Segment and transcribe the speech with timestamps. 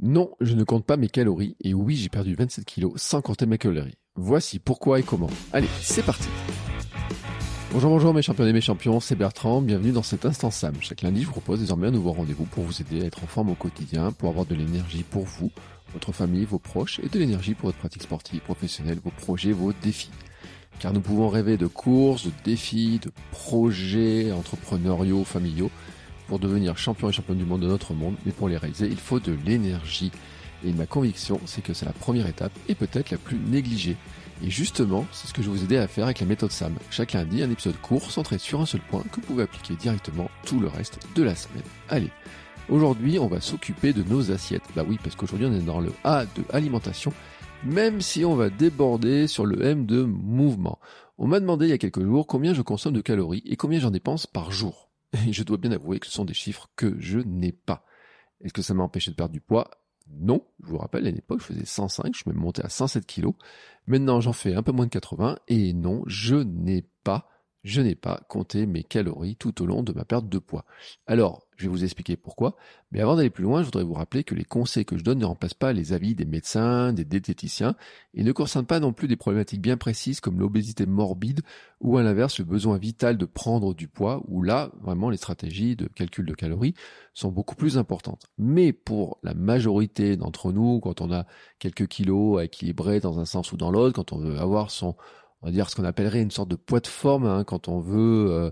[0.00, 3.46] Non, je ne compte pas mes calories et oui, j'ai perdu 27 kilos sans compter
[3.46, 3.96] mes calories.
[4.14, 5.30] Voici pourquoi et comment.
[5.52, 6.28] Allez, c'est parti.
[7.72, 10.74] Bonjour, bonjour mes champions et mes champions, c'est Bertrand, bienvenue dans cet instant Sam.
[10.80, 13.26] Chaque lundi, je vous propose désormais un nouveau rendez-vous pour vous aider à être en
[13.26, 15.50] forme au quotidien, pour avoir de l'énergie pour vous,
[15.92, 19.72] votre famille, vos proches et de l'énergie pour votre pratique sportive, professionnelle, vos projets, vos
[19.72, 20.12] défis.
[20.78, 25.72] Car nous pouvons rêver de courses, de défis, de projets entrepreneuriaux, familiaux,
[26.28, 28.98] pour devenir champion et champion du monde de notre monde, mais pour les réaliser, il
[28.98, 30.12] faut de l'énergie.
[30.64, 33.96] Et ma conviction, c'est que c'est la première étape et peut-être la plus négligée.
[34.44, 36.74] Et justement, c'est ce que je vais vous aider à faire avec la méthode SAM.
[36.90, 40.30] Chaque lundi, un épisode court centré sur un seul point que vous pouvez appliquer directement
[40.44, 41.64] tout le reste de la semaine.
[41.88, 42.10] Allez,
[42.68, 44.62] aujourd'hui, on va s'occuper de nos assiettes.
[44.76, 47.12] Bah oui, parce qu'aujourd'hui, on est dans le A de alimentation,
[47.64, 50.78] même si on va déborder sur le M de mouvement.
[51.18, 53.80] On m'a demandé il y a quelques jours combien je consomme de calories et combien
[53.80, 54.87] j'en dépense par jour.
[55.12, 57.84] Et je dois bien avouer que ce sont des chiffres que je n'ai pas.
[58.40, 59.70] Est-ce que ça m'a empêché de perdre du poids?
[60.10, 60.46] Non.
[60.62, 63.34] Je vous rappelle, à l'époque, je faisais 105, je suis monté à 107 kilos.
[63.86, 65.38] Maintenant, j'en fais un peu moins de 80.
[65.48, 67.28] Et non, je n'ai pas,
[67.64, 70.64] je n'ai pas compté mes calories tout au long de ma perte de poids.
[71.06, 72.56] Alors, je vais vous expliquer pourquoi.
[72.92, 75.18] Mais avant d'aller plus loin, je voudrais vous rappeler que les conseils que je donne
[75.18, 77.74] ne remplacent pas les avis des médecins, des diététiciens,
[78.14, 81.40] et ne concernent pas non plus des problématiques bien précises comme l'obésité morbide
[81.80, 85.74] ou à l'inverse le besoin vital de prendre du poids, où là, vraiment, les stratégies
[85.74, 86.74] de calcul de calories
[87.12, 88.26] sont beaucoup plus importantes.
[88.38, 91.26] Mais pour la majorité d'entre nous, quand on a
[91.58, 94.94] quelques kilos à équilibrer dans un sens ou dans l'autre, quand on veut avoir son
[95.40, 97.78] on va dire ce qu'on appellerait une sorte de poids de forme hein, quand on
[97.78, 98.50] veut euh,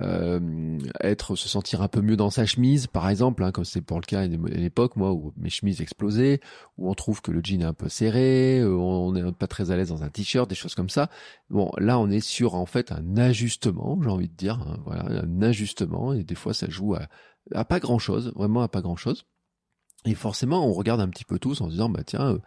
[0.00, 3.80] euh, être se sentir un peu mieux dans sa chemise par exemple hein, comme c'est
[3.80, 6.40] pour le cas à l'époque moi où mes chemises explosaient
[6.76, 9.70] où on trouve que le jean est un peu serré euh, on n'est pas très
[9.70, 11.08] à l'aise dans un t-shirt des choses comme ça.
[11.50, 15.22] Bon là on est sur en fait un ajustement j'ai envie de dire hein, voilà
[15.22, 16.96] un ajustement et des fois ça joue
[17.54, 19.24] à, pas grand chose vraiment à pas grand chose
[20.04, 22.40] et forcément on regarde un petit peu tous en se disant bah tiens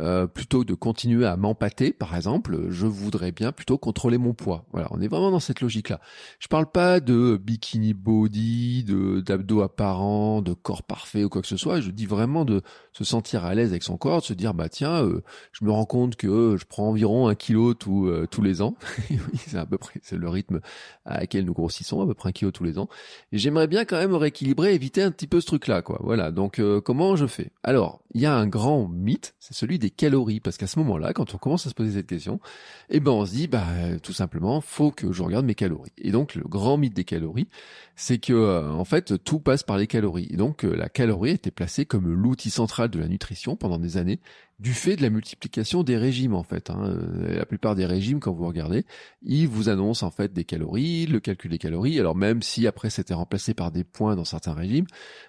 [0.00, 4.64] euh, plutôt de continuer à m'empâter, par exemple, je voudrais bien plutôt contrôler mon poids.
[4.72, 6.00] Voilà, on est vraiment dans cette logique-là.
[6.40, 11.48] Je parle pas de bikini body, de d'abdos apparents, de corps parfait ou quoi que
[11.48, 11.80] ce soit.
[11.80, 12.62] Je dis vraiment de
[12.92, 15.22] se sentir à l'aise avec son corps, de se dire bah tiens, euh,
[15.52, 18.74] je me rends compte que je prends environ un kilo tous euh, tous les ans.
[19.46, 20.60] c'est à peu près c'est le rythme
[21.04, 22.88] à laquelle nous grossissons, à peu près un kilo tous les ans.
[23.30, 26.00] Et j'aimerais bien quand même rééquilibrer, éviter un petit peu ce truc-là, quoi.
[26.02, 26.32] Voilà.
[26.32, 27.52] Donc comment je fais?
[27.62, 31.12] Alors, il y a un grand mythe, c'est celui des calories, parce qu'à ce moment-là,
[31.12, 32.40] quand on commence à se poser cette question,
[32.88, 33.66] eh ben on se dit, bah
[34.02, 35.92] tout simplement, faut que je regarde mes calories.
[35.98, 37.48] Et donc le grand mythe des calories,
[37.94, 40.28] c'est que euh, en fait tout passe par les calories.
[40.30, 43.78] Et donc euh, la calorie a été placée comme l'outil central de la nutrition pendant
[43.78, 44.20] des années,
[44.60, 46.70] du fait de la multiplication des régimes en fait.
[46.70, 46.84] Hein.
[46.84, 48.84] Euh, la plupart des régimes, quand vous regardez,
[49.22, 51.98] ils vous annoncent en fait des calories, le calcul des calories.
[51.98, 54.86] Alors même si après c'était remplacé par des points dans certains régimes,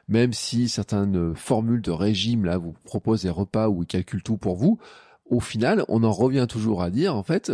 [0.08, 4.38] même si certaines formules de régime là vous proposent des repas où ils calculent tout
[4.38, 4.80] pour vous,
[5.26, 7.52] au final on en revient toujours à dire en fait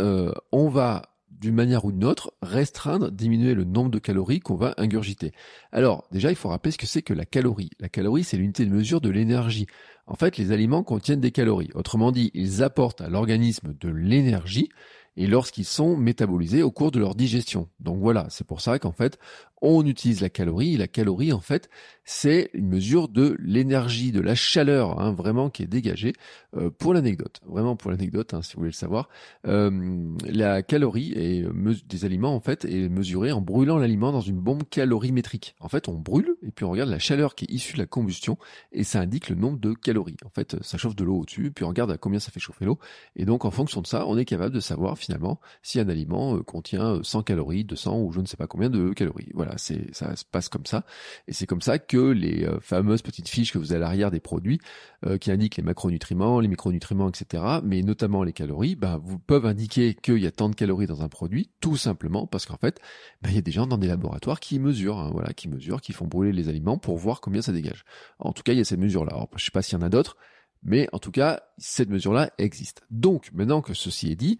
[0.52, 4.74] on va d'une manière ou d'une autre, restreindre, diminuer le nombre de calories qu'on va
[4.78, 5.32] ingurgiter.
[5.72, 7.72] Alors, déjà, il faut rappeler ce que c'est que la calorie.
[7.80, 9.68] La calorie, c'est l'unité de mesure de l'énergie.
[10.08, 11.72] En fait, les aliments contiennent des calories.
[11.74, 14.70] Autrement dit, ils apportent à l'organisme de l'énergie
[15.18, 17.70] et lorsqu'ils sont métabolisés au cours de leur digestion.
[17.80, 19.20] Donc voilà, c'est pour ça qu'en fait,
[19.62, 20.76] on utilise la calorie.
[20.78, 21.70] La calorie, en fait,
[22.04, 26.14] c'est une mesure de l'énergie, de la chaleur, hein, vraiment qui est dégagée.
[26.58, 29.08] Euh, pour l'anecdote, vraiment pour l'anecdote, hein, si vous voulez le savoir,
[29.48, 31.46] euh, la calorie est
[31.88, 35.56] des aliments en fait est mesurée en brûlant l'aliment dans une bombe calorimétrique.
[35.60, 37.86] En fait, on brûle et puis on regarde la chaleur qui est issue de la
[37.86, 38.38] combustion
[38.74, 40.18] et ça indique le nombre de calories.
[40.26, 42.66] En fait, ça chauffe de l'eau au-dessus, puis on regarde à combien ça fait chauffer
[42.66, 42.80] l'eau
[43.16, 46.36] et donc en fonction de ça, on est capable de savoir finalement si un aliment
[46.36, 49.30] euh, contient 100 calories, 200 ou je ne sais pas combien de calories.
[49.34, 50.86] Voilà c'est ça se passe comme ça,
[51.28, 54.12] et c'est comme ça que les euh, fameuses petites fiches que vous avez à l'arrière
[54.12, 54.60] des produits
[55.06, 59.46] euh, qui indiquent les macronutriments, les micronutriments, etc., mais notamment les calories, ben, vous peuvent
[59.46, 62.80] indiquer qu'il y a tant de calories dans un produit, tout simplement parce qu'en fait,
[63.22, 65.82] ben, il y a des gens dans des laboratoires qui mesurent, hein, voilà, qui mesurent,
[65.82, 67.84] qui font brûler les aliments pour voir combien ça dégage.
[68.20, 69.14] En tout cas, il y a cette mesure-là.
[69.14, 70.18] Alors, je sais pas s'il y en a d'autres,
[70.64, 72.82] mais en tout cas, cette mesure-là existe.
[72.90, 74.38] Donc, maintenant que ceci est dit,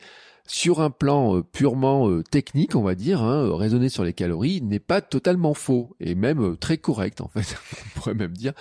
[0.52, 4.14] sur un plan euh, purement euh, technique, on va dire, hein, euh, raisonner sur les
[4.14, 7.56] calories n'est pas totalement faux et même très correct en fait.
[7.96, 8.54] on pourrait même dire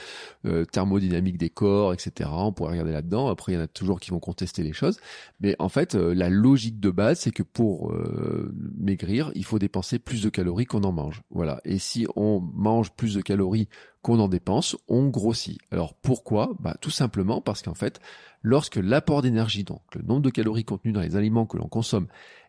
[0.73, 2.31] thermodynamique des corps, etc.
[2.33, 3.29] On pourrait regarder là-dedans.
[3.29, 4.99] Après, il y en a toujours qui vont contester les choses,
[5.41, 7.93] mais en fait, la logique de base, c'est que pour
[8.79, 11.21] maigrir, il faut dépenser plus de calories qu'on en mange.
[11.31, 11.61] Voilà.
[11.65, 13.69] Et si on mange plus de calories
[14.03, 15.59] qu'on en dépense, on grossit.
[15.71, 16.55] Alors pourquoi?
[16.61, 18.01] Bah tout simplement parce qu'en fait,
[18.43, 22.07] lorsque l'apport d'énergie, donc le nombre de calories contenues dans les aliments que l'on consomme,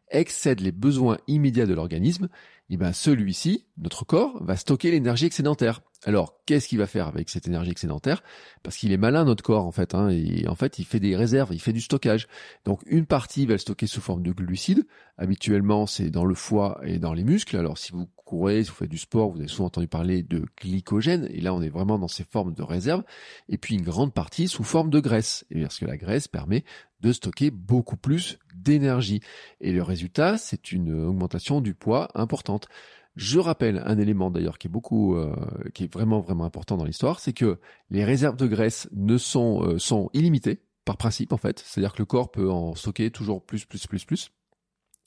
[0.10, 2.30] excède les besoins immédiats de l'organisme,
[2.70, 5.82] eh ben celui-ci, notre corps, va stocker l'énergie excédentaire.
[6.04, 8.24] Alors, qu'est-ce qu'il va faire avec cette énergie excédentaire?
[8.64, 11.16] Parce qu'il est malin notre corps en fait, hein, et en fait il fait des
[11.16, 12.28] réserves, il fait du stockage.
[12.66, 14.88] Donc une partie va le stocker sous forme de glucides.
[15.18, 17.56] Habituellement, c'est dans le foie et dans les muscles.
[17.56, 20.46] Alors si vous courez, si vous faites du sport, vous avez souvent entendu parler de
[20.60, 23.04] glycogène, et là on est vraiment dans ces formes de réserve.
[23.48, 26.64] Et puis une grande partie sous forme de graisse, et parce que la graisse permet
[27.02, 29.22] de stocker beaucoup plus d'énergie.
[29.60, 32.68] Et le résultat, c'est une augmentation du poids importante.
[33.16, 35.36] Je rappelle un élément d'ailleurs qui est beaucoup, euh,
[35.74, 37.60] qui est vraiment vraiment important dans l'histoire, c'est que
[37.90, 42.02] les réserves de graisse ne sont euh, sont illimitées par principe en fait, c'est-à-dire que
[42.02, 44.32] le corps peut en stocker toujours plus plus plus plus.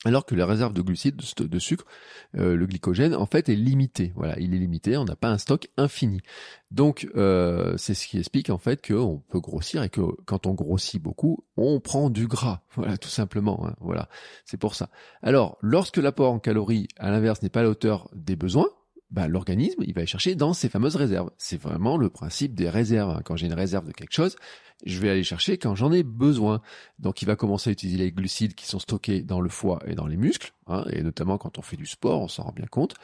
[0.04, 1.86] Alors que la réserve de glucides, de, sucre,
[2.36, 4.12] euh, le glycogène, en fait, est limité.
[4.16, 4.96] Voilà, il est limité.
[4.98, 6.20] On n'a pas un stock infini.
[6.70, 10.52] Donc, euh, c'est ce qui explique en fait qu'on peut grossir et que quand on
[10.52, 12.60] grossit beaucoup, on prend du gras.
[12.76, 13.66] Voilà, tout simplement.
[13.66, 13.76] Hein.
[13.80, 14.08] voilà,
[14.44, 14.90] c'est pour ça.
[15.22, 18.68] Alors, lorsque l'apport en calories, à l'inverse, n'est pas à la hauteur des besoins,
[19.10, 21.30] bah, l'organisme, il va aller chercher dans ses fameuses réserves.
[21.38, 23.10] C'est vraiment le principe des réserves.
[23.10, 23.20] Hein.
[23.24, 24.36] Quand j'ai une réserve de quelque chose,
[24.84, 26.60] je vais aller chercher quand j'en ai besoin.
[26.98, 29.94] Donc il va commencer à utiliser les glucides qui sont stockés dans le foie et
[29.94, 32.66] dans les muscles, hein, et notamment quand on fait du sport, on s'en rend bien
[32.66, 32.94] compte.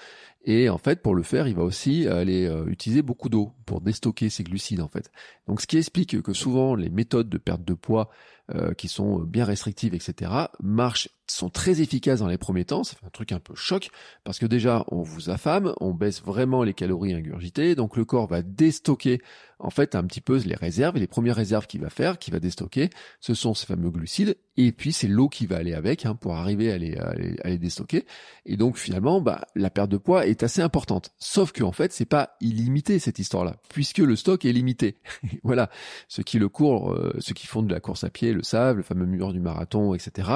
[0.45, 3.81] Et en fait, pour le faire, il va aussi aller euh, utiliser beaucoup d'eau pour
[3.81, 5.11] déstocker ces glucides en fait.
[5.47, 8.11] Donc ce qui explique que souvent les méthodes de perte de poids
[8.55, 10.33] euh, qui sont bien restrictives, etc.,
[10.63, 13.91] marchent sont très efficaces dans les premiers temps, ça fait un truc un peu choc,
[14.25, 18.27] parce que déjà on vous affame, on baisse vraiment les calories ingurgitées, donc le corps
[18.27, 19.23] va déstocker
[19.61, 22.33] en fait un petit peu les réserves, et les premières réserves qu'il va faire, qu'il
[22.33, 22.91] va déstocker,
[23.21, 26.35] ce sont ces fameux glucides, et puis c'est l'eau qui va aller avec hein, pour
[26.35, 28.05] arriver à les, à déstocker.
[28.47, 31.13] Et donc finalement, bah, la perte de poids est assez importante.
[31.19, 34.97] Sauf que en fait, c'est pas illimité cette histoire-là, puisque le stock est limité.
[35.43, 35.71] voilà,
[36.09, 38.77] ceux qui le courent, euh, ceux qui font de la course à pied le savent,
[38.77, 40.29] le fameux mur du marathon, etc.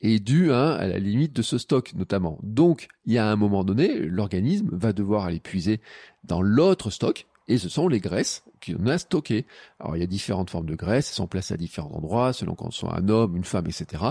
[0.00, 2.38] est dû hein, à la limite de ce stock notamment.
[2.42, 5.80] Donc, il y a un moment donné, l'organisme va devoir aller puiser
[6.24, 9.46] dans l'autre stock et ce sont les graisses qu'on a stockées.
[9.80, 12.54] Alors il y a différentes formes de graisses, elles sont placées à différents endroits, selon
[12.54, 14.04] qu'on soit un homme, une femme, etc.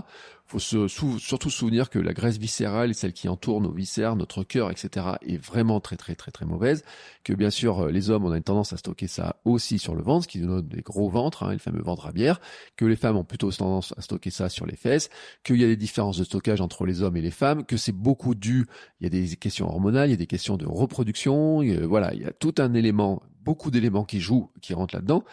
[0.47, 4.71] faut se surtout souvenir que la graisse viscérale, celle qui entoure nos viscères, notre cœur,
[4.71, 6.83] etc., est vraiment très très très très mauvaise.
[7.23, 9.93] Que bien sûr, euh, les hommes, on a une tendance à stocker ça aussi sur
[9.93, 12.39] le ventre, ce qui donne des gros ventres, hein, le fameux ventre à bière.
[12.77, 15.09] Que les femmes ont plutôt tendance à stocker ça sur les fesses.
[15.43, 17.65] Qu'il y a des différences de stockage entre les hommes et les femmes.
[17.65, 18.67] Que c'est beaucoup dû,
[19.01, 21.61] il y a des questions hormonales, il y a des questions de reproduction.
[21.87, 25.23] voilà, il y a tout un élément beaucoup d'éléments qui jouent, qui rentrent là-dedans.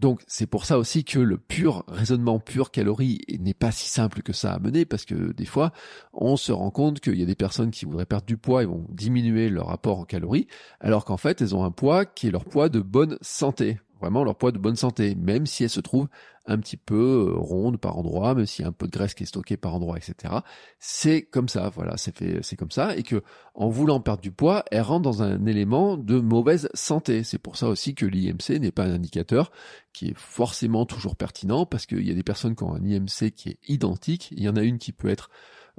[0.00, 4.22] Donc c'est pour ça aussi que le pur raisonnement pur calories n'est pas si simple
[4.22, 5.72] que ça à mener parce que des fois
[6.14, 8.66] on se rend compte qu'il y a des personnes qui voudraient perdre du poids et
[8.66, 10.46] vont diminuer leur rapport en calories
[10.80, 14.24] alors qu'en fait elles ont un poids qui est leur poids de bonne santé vraiment
[14.24, 16.08] leur poids de bonne santé, même si elles se trouvent
[16.46, 19.14] un petit peu euh, rondes par endroit, même s'il y a un peu de graisse
[19.14, 20.34] qui est stockée par endroit, etc.
[20.78, 23.22] C'est comme ça, voilà, c'est fait, c'est comme ça, et que
[23.54, 27.22] en voulant perdre du poids, elles rentrent dans un élément de mauvaise santé.
[27.22, 29.52] C'est pour ça aussi que l'IMC n'est pas un indicateur
[29.92, 33.30] qui est forcément toujours pertinent, parce qu'il y a des personnes qui ont un IMC
[33.34, 35.30] qui est identique, il y en a une qui peut être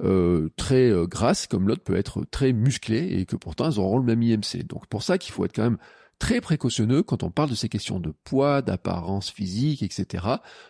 [0.02, 3.98] euh, très euh, grasse, comme l'autre peut être très musclée, et que pourtant elles auront
[3.98, 4.64] le même IMC.
[4.66, 5.78] Donc pour ça qu'il faut être quand même
[6.22, 10.24] très précautionneux quand on parle de ces questions de poids, d'apparence physique, etc.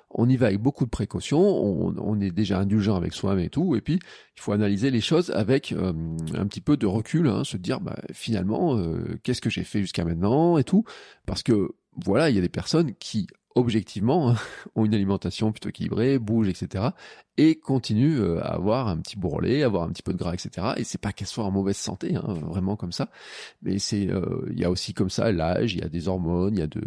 [0.08, 3.76] On y va avec beaucoup de précautions, on, est déjà indulgent avec soi-même et tout,
[3.76, 4.00] et puis
[4.34, 5.92] il faut analyser les choses avec euh,
[6.32, 9.82] un petit peu de recul, hein, se dire bah, finalement euh, qu'est-ce que j'ai fait
[9.82, 10.84] jusqu'à maintenant et tout,
[11.26, 11.72] parce que
[12.02, 14.36] voilà, il y a des personnes qui objectivement hein,
[14.74, 16.88] ont une alimentation plutôt équilibrée, bougent, etc.
[17.36, 20.68] et continuent euh, à avoir un petit bourrelet, avoir un petit peu de gras, etc.
[20.76, 23.10] Et c'est pas qu'elles soient en mauvaise santé, hein, vraiment comme ça.
[23.62, 26.54] Mais c'est, euh, il y a aussi comme ça l'âge, il y a des hormones,
[26.54, 26.80] il y a de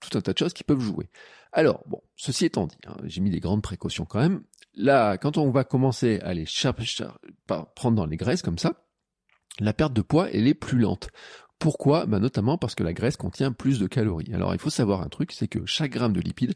[0.00, 1.08] tout un tas de choses qui peuvent jouer.
[1.52, 4.42] Alors bon, ceci étant dit, hein, j'ai mis des grandes précautions quand même.
[4.74, 6.46] Là, quand on va commencer à les
[7.46, 8.84] prendre dans les graisses comme ça,
[9.60, 11.10] la perte de poids, elle est plus lente.
[11.58, 12.06] Pourquoi?
[12.06, 14.32] Bah Notamment parce que la graisse contient plus de calories.
[14.34, 16.54] Alors il faut savoir un truc, c'est que chaque gramme de lipides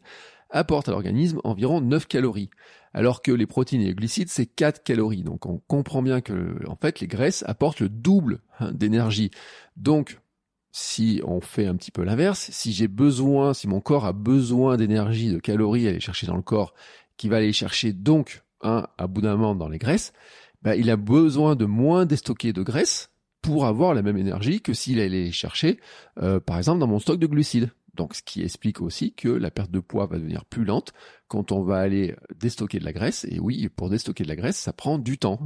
[0.49, 2.49] apporte à l'organisme environ 9 calories,
[2.93, 5.23] alors que les protéines et les glucides, c'est 4 calories.
[5.23, 9.31] Donc on comprend bien que en fait les graisses apportent le double hein, d'énergie.
[9.77, 10.19] Donc
[10.71, 14.77] si on fait un petit peu l'inverse, si j'ai besoin, si mon corps a besoin
[14.77, 16.73] d'énergie, de calories à aller chercher dans le corps,
[17.17, 20.13] qui va aller chercher donc un abondamment dans les graisses,
[20.61, 23.09] bah, il a besoin de moins déstocker de graisse
[23.49, 25.79] pour avoir la même énergie que s'il allait chercher,
[26.21, 27.71] euh, par exemple, dans mon stock de glucides.
[27.95, 30.93] Donc, ce qui explique aussi que la perte de poids va devenir plus lente
[31.29, 33.25] quand on va aller déstocker de la graisse.
[33.29, 35.39] Et oui, pour déstocker de la graisse, ça prend du temps.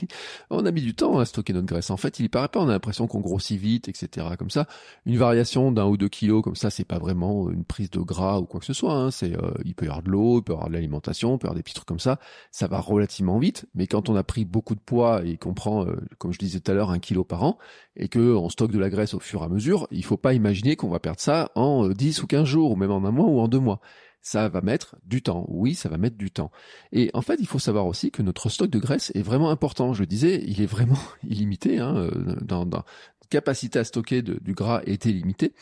[0.50, 1.90] On a mis du temps à stocker notre graisse.
[1.90, 4.26] En fait, il paraît pas, on a l'impression qu'on grossit vite, etc.
[4.38, 4.66] Comme ça,
[5.06, 8.40] une variation d'un ou deux kilos comme ça, c'est pas vraiment une prise de gras
[8.40, 8.94] ou quoi que ce soit.
[8.94, 9.10] Hein.
[9.12, 11.38] C'est, euh, il peut y avoir de l'eau, il peut y avoir de l'alimentation, il
[11.38, 12.18] peut y avoir des petits trucs comme ça.
[12.50, 13.66] Ça va relativement vite.
[13.74, 16.58] Mais quand on a pris beaucoup de poids et qu'on prend, euh, comme je disais
[16.58, 17.58] tout à l'heure, un kilo par an
[17.96, 20.34] et que on stocke de la graisse au fur et à mesure, il faut pas
[20.34, 23.12] imaginer qu'on va perdre ça en 10 euh, ou 15 jours ou même en un
[23.12, 23.80] mois ou en deux mois
[24.22, 25.44] ça va mettre du temps.
[25.48, 26.50] Oui, ça va mettre du temps.
[26.92, 29.94] Et en fait, il faut savoir aussi que notre stock de graisse est vraiment important.
[29.94, 30.98] Je le disais, il est vraiment
[31.28, 31.78] illimité.
[31.78, 32.84] Hein, euh, dans, dans
[33.30, 35.52] capacité à stocker du gras est illimitée.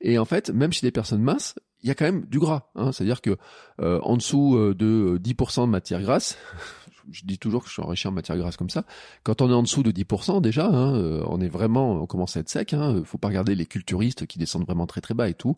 [0.00, 2.70] Et en fait, même chez des personnes minces, il y a quand même du gras.
[2.74, 2.92] Hein.
[2.92, 3.36] C'est-à-dire que
[3.80, 6.38] euh, en dessous euh, de 10% de matière grasse,
[7.10, 8.84] je dis toujours que je suis enrichi en matière grasse comme ça.
[9.22, 12.40] Quand on est en dessous de 10% déjà, hein, on est vraiment, on commence à
[12.40, 12.72] être sec.
[12.72, 15.56] Hein, faut pas regarder les culturistes qui descendent vraiment très très bas et tout,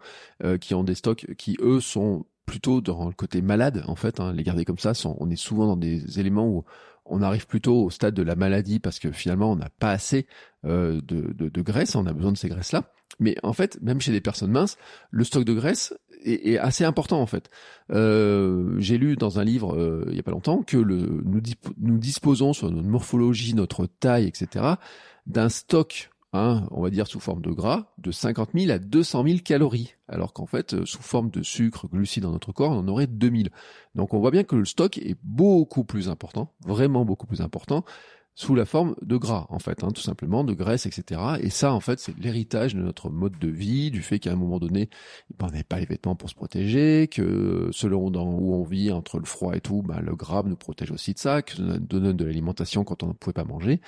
[0.61, 4.21] qui ont des stocks qui eux sont plutôt dans le côté malade en fait.
[4.21, 6.65] Hein, les garder comme ça, on est souvent dans des éléments où
[7.05, 10.27] on arrive plutôt au stade de la maladie parce que finalement on n'a pas assez
[10.65, 12.85] euh, de, de, graisse, on a besoin de ces graisses-là.
[13.21, 14.77] Mais en fait, même chez des personnes minces,
[15.11, 15.95] le stock de graisse
[16.25, 17.51] est, assez important en fait.
[17.91, 21.41] Euh, J'ai lu dans un livre euh, il y a pas longtemps que le, nous,
[21.79, 24.65] nous disposons sur notre morphologie, notre taille, etc.,
[25.27, 29.25] d'un stock Hein, on va dire sous forme de gras, de 50 000 à 200
[29.25, 32.79] 000 calories, alors qu'en fait, euh, sous forme de sucre, glucides dans notre corps, on
[32.79, 33.51] en aurait 2000.
[33.95, 37.85] Donc on voit bien que le stock est beaucoup plus important, vraiment beaucoup plus important,
[38.35, 41.21] sous la forme de gras, en fait, hein, tout simplement, de graisse, etc.
[41.41, 44.37] Et ça, en fait, c'est l'héritage de notre mode de vie, du fait qu'à un
[44.37, 44.89] moment donné,
[45.39, 49.19] ben, on n'avait pas les vêtements pour se protéger, que selon où on vit, entre
[49.19, 52.15] le froid et tout, ben, le gras nous protège aussi de ça, que ça donne
[52.15, 53.83] de l'alimentation quand on ne pouvait pas manger.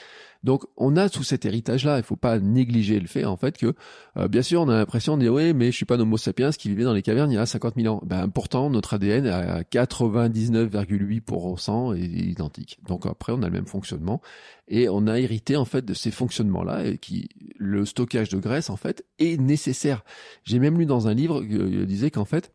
[0.45, 1.97] Donc, on a tout cet héritage-là.
[1.97, 3.75] Il faut pas négliger le fait, en fait, que,
[4.17, 6.19] euh, bien sûr, on a l'impression de dire, oui, mais je suis pas un homo
[6.19, 8.01] sapiens qui vivait dans les cavernes il y a 50 000 ans.
[8.05, 12.79] Ben, pourtant, notre ADN à 99,8% est identique.
[12.87, 14.21] Donc après, on a le même fonctionnement
[14.69, 18.71] et on a hérité en fait de ces fonctionnements-là et qui le stockage de graisse
[18.71, 20.05] en fait est nécessaire.
[20.45, 22.53] J'ai même lu dans un livre qui euh, disait qu'en fait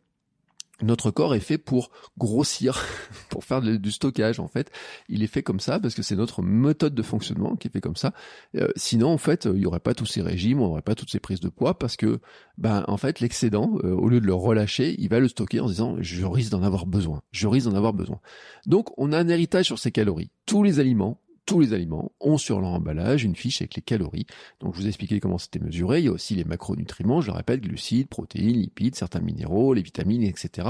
[0.82, 2.86] notre corps est fait pour grossir,
[3.30, 4.72] pour faire du stockage en fait.
[5.08, 7.82] Il est fait comme ça parce que c'est notre méthode de fonctionnement qui est fait
[7.82, 8.14] comme ça.
[8.56, 11.12] Euh, sinon en fait, il y aurait pas tous ces régimes, on n'aurait pas toutes
[11.12, 12.20] ces prises de poids parce que
[12.58, 15.68] ben en fait l'excédent, euh, au lieu de le relâcher, il va le stocker en
[15.68, 18.20] disant je risque d'en avoir besoin, je risque d'en avoir besoin.
[18.66, 20.32] Donc on a un héritage sur ces calories.
[20.46, 24.28] Tous les aliments tous les aliments ont sur leur emballage une fiche avec les calories.
[24.60, 25.98] Donc je vous ai expliqué comment c'était mesuré.
[25.98, 29.82] Il y a aussi les macronutriments, je le répète, glucides, protéines, lipides, certains minéraux, les
[29.82, 30.70] vitamines, etc.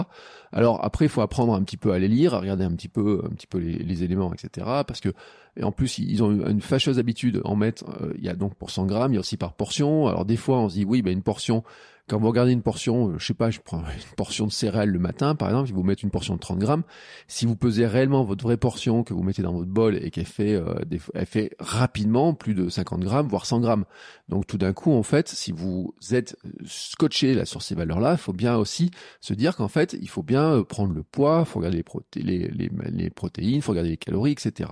[0.54, 2.88] Alors après, il faut apprendre un petit peu à les lire, à regarder un petit
[2.88, 4.66] peu, un petit peu les, éléments, etc.
[4.88, 5.10] Parce que
[5.58, 7.84] et en plus, ils ont une fâcheuse habitude en mettre.
[8.02, 10.08] Euh, il y a donc pour 100 grammes, il y a aussi par portion.
[10.08, 11.64] Alors des fois, on se dit oui, ben une portion
[12.10, 14.90] quand vous regardez une portion, euh, je sais pas, je prends une portion de céréales
[14.90, 16.84] le matin, par exemple, si vous mettez une portion de 30 grammes,
[17.28, 20.26] si vous pesez réellement votre vraie portion que vous mettez dans votre bol et qu'elle
[20.26, 20.74] fait, euh,
[21.14, 23.86] elle fait rapidement plus de 50 grammes, voire 100 grammes.
[24.28, 26.36] Donc tout d'un coup, en fait, si vous êtes
[26.66, 30.24] scotché là sur ces valeurs-là, il faut bien aussi se dire qu'en fait, il faut
[30.24, 34.32] bien euh, prendre le poids, il faut regarder les protéines, il faut regarder les calories,
[34.32, 34.72] etc.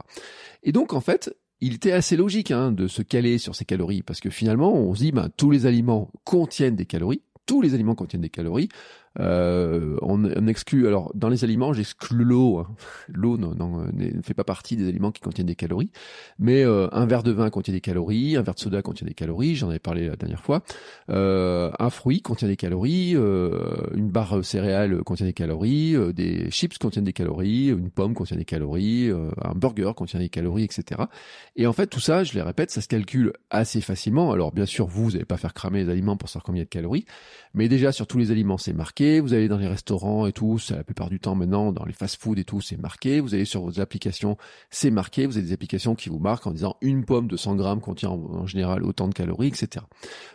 [0.63, 4.03] Et donc en fait, il était assez logique hein, de se caler sur ces calories
[4.03, 7.73] parce que finalement on se dit ben, tous les aliments contiennent des calories tous les
[7.73, 8.69] aliments contiennent des calories.
[9.19, 12.59] Euh, on, exclut, alors dans les aliments, j'exclus l'eau.
[12.59, 12.67] Hein.
[13.13, 15.89] L'eau ne fait pas partie des aliments qui contiennent des calories,
[16.39, 19.13] mais euh, un verre de vin contient des calories, un verre de soda contient des
[19.13, 20.63] calories, j'en avais parlé la dernière fois.
[21.09, 27.05] Euh, un fruit contient des calories, une barre céréale contient des calories, des chips contiennent
[27.05, 31.01] des calories, une pomme contient des calories, un burger contient des calories, etc.
[31.55, 34.31] Et en fait, tout ça, je les répète, ça se calcule assez facilement.
[34.31, 36.69] Alors bien sûr, vous, vous n'allez pas faire cramer les aliments pour savoir combien de
[36.69, 37.05] calories,
[37.53, 40.59] mais déjà sur tous les aliments, c'est marqué vous allez dans les restaurants et tout,
[40.59, 43.45] c'est la plupart du temps maintenant, dans les fast-food et tout, c'est marqué, vous allez
[43.45, 44.37] sur vos applications,
[44.69, 47.55] c'est marqué, vous avez des applications qui vous marquent en disant une pomme de 100
[47.55, 49.85] grammes contient en, général autant de calories, etc.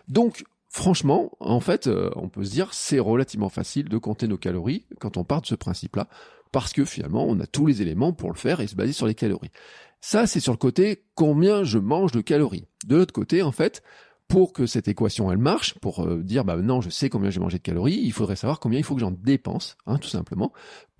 [0.08, 4.38] Donc, franchement, en fait, euh, on peut se dire, c'est relativement facile de compter nos
[4.38, 6.08] calories quand on part de ce principe-là,
[6.50, 9.06] parce que finalement, on a tous les éléments pour le faire et se baser sur
[9.06, 9.50] les calories.
[10.00, 12.66] Ça, c'est sur le côté combien je mange de calories.
[12.86, 13.82] De l'autre côté, en fait,
[14.28, 17.40] pour que cette équation elle marche, pour euh, dire bah non je sais combien j'ai
[17.40, 20.52] mangé de calories, il faudrait savoir combien il faut que j'en dépense, hein, tout simplement,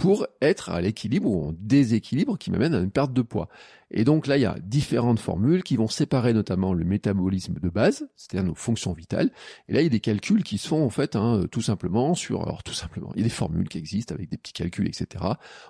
[0.02, 3.48] pour être à l'équilibre ou en déséquilibre qui m'amène à une perte de poids.
[3.92, 7.68] Et donc là, il y a différentes formules qui vont séparer notamment le métabolisme de
[7.68, 9.30] base, c'est-à-dire nos fonctions vitales.
[9.68, 12.16] Et là, il y a des calculs qui se font en fait hein, tout simplement
[12.16, 14.88] sur, alors tout simplement, il y a des formules qui existent avec des petits calculs,
[14.88, 15.24] etc.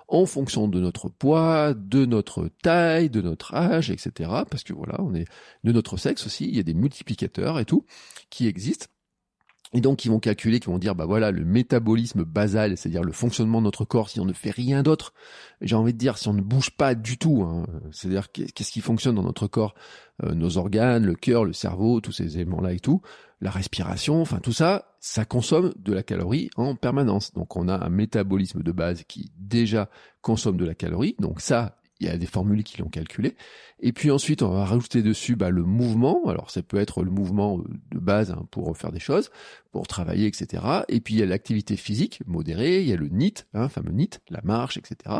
[0.07, 4.31] En fonction de notre poids, de notre taille, de notre âge, etc.
[4.49, 5.25] Parce que voilà, on est
[5.63, 7.85] de notre sexe aussi, il y a des multiplicateurs et tout
[8.31, 8.87] qui existent
[9.73, 13.11] Et donc ils vont calculer, ils vont dire bah voilà le métabolisme basal, c'est-à-dire le
[13.11, 15.13] fonctionnement de notre corps si on ne fait rien d'autre.
[15.61, 18.81] J'ai envie de dire si on ne bouge pas du tout, hein, c'est-à-dire qu'est-ce qui
[18.81, 19.73] fonctionne dans notre corps,
[20.23, 23.01] euh, nos organes, le cœur, le cerveau, tous ces éléments-là et tout,
[23.41, 27.33] la respiration, enfin tout ça, ça consomme de la calorie en permanence.
[27.33, 29.89] Donc on a un métabolisme de base qui déjà
[30.21, 31.15] consomme de la calorie.
[31.19, 33.35] Donc ça, il y a des formules qui l'ont calculé.
[33.79, 36.21] Et puis ensuite, on va rajouter dessus bah, le mouvement.
[36.27, 39.29] Alors ça peut être le mouvement euh, de base hein, pour faire des choses,
[39.71, 40.63] pour travailler, etc.
[40.87, 43.91] Et puis il y a l'activité physique modérée, il y a le NIT, hein, fameux
[43.91, 45.17] NIT, la marche, etc.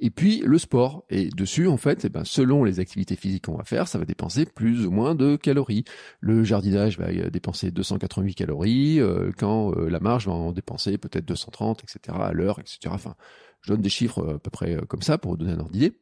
[0.00, 1.04] Et puis le sport.
[1.10, 4.04] Et dessus, en fait, eh ben, selon les activités physiques qu'on va faire, ça va
[4.04, 5.84] dépenser plus ou moins de calories.
[6.20, 11.26] Le jardinage va euh, dépenser 288 calories, euh, quand la marche va en dépenser peut-être
[11.26, 12.16] 230, etc.
[12.20, 12.78] à l'heure, etc.
[12.90, 13.14] Enfin,
[13.60, 15.92] je donne des chiffres à peu près comme ça pour vous donner un ordre d'idée.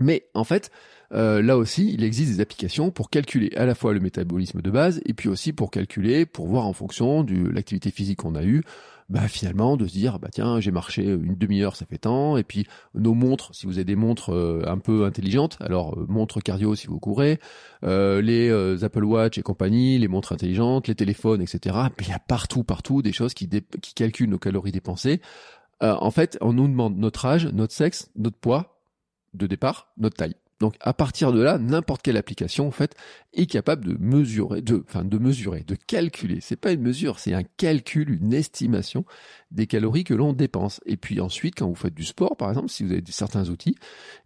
[0.00, 0.70] Mais en fait,
[1.12, 4.70] euh, là aussi, il existe des applications pour calculer à la fois le métabolisme de
[4.70, 8.42] base et puis aussi pour calculer, pour voir en fonction de l'activité physique qu'on a
[8.42, 8.62] eue,
[9.08, 12.38] bah finalement de se dire bah tiens j'ai marché une demi-heure ça fait tant.
[12.38, 16.06] Et puis nos montres si vous avez des montres euh, un peu intelligentes alors euh,
[16.08, 17.38] montres cardio si vous courez
[17.82, 18.50] les
[18.82, 23.02] Apple Watch et compagnie les montres intelligentes les téléphones etc il y a partout partout
[23.02, 25.20] des choses qui, qui calculent nos calories dépensées.
[25.80, 28.71] En fait on nous demande notre âge notre sexe notre poids
[29.34, 30.36] de départ, notre taille.
[30.62, 32.94] Donc à partir de là, n'importe quelle application en fait
[33.32, 36.38] est capable de mesurer, de, enfin de mesurer, de calculer.
[36.40, 39.04] C'est pas une mesure, c'est un calcul, une estimation
[39.50, 40.80] des calories que l'on dépense.
[40.86, 43.74] Et puis ensuite, quand vous faites du sport, par exemple, si vous avez certains outils,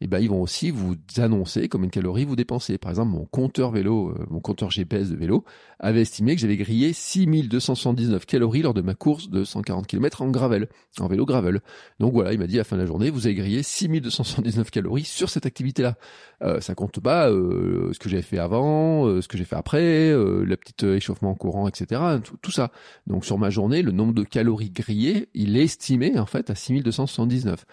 [0.02, 2.76] eh ben ils vont aussi vous annoncer combien de calories vous dépensez.
[2.76, 5.42] Par exemple, mon compteur vélo, euh, mon compteur GPS de vélo
[5.80, 10.28] avait estimé que j'avais grillé 6279 calories lors de ma course de 140 km en
[10.28, 10.68] gravel,
[11.00, 11.60] en vélo gravel.
[11.98, 14.70] Donc voilà, il m'a dit à la fin de la journée, vous avez grillé 6279
[14.70, 15.96] calories sur cette activité-là.
[16.42, 19.56] Euh, ça compte pas euh, ce que j'ai fait avant, euh, ce que j'ai fait
[19.56, 22.00] après, euh, le petit échauffement courant, etc.
[22.22, 22.70] Tout, tout, ça.
[23.06, 26.54] Donc sur ma journée, le nombre de calories grillées, il est estimé en fait à
[26.54, 27.64] 6279.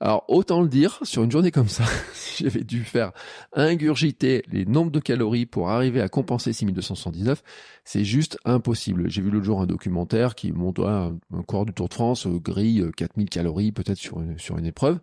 [0.00, 3.12] Alors autant le dire, sur une journée comme ça, si j'avais dû faire
[3.54, 7.42] ingurgiter les nombres de calories pour arriver à compenser 6279,
[7.84, 9.08] c'est juste impossible.
[9.08, 12.26] J'ai vu l'autre jour un documentaire qui montre un, un coureur du Tour de France
[12.26, 14.98] euh, grille 4000 calories peut-être sur une, sur une épreuve.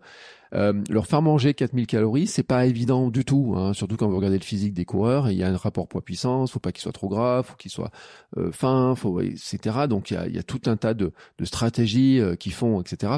[0.54, 4.16] Euh, leur faire manger 4000 calories, c'est pas évident du tout, hein, surtout quand vous
[4.16, 5.28] regardez le physique des coureurs.
[5.30, 7.90] Il y a un rapport poids-puissance, faut pas qu'il soit trop gras, faut qu'il soit
[8.36, 9.58] euh, fin, faut, etc.
[9.88, 12.80] Donc il y a, y a tout un tas de, de stratégies euh, qui font,
[12.80, 13.14] etc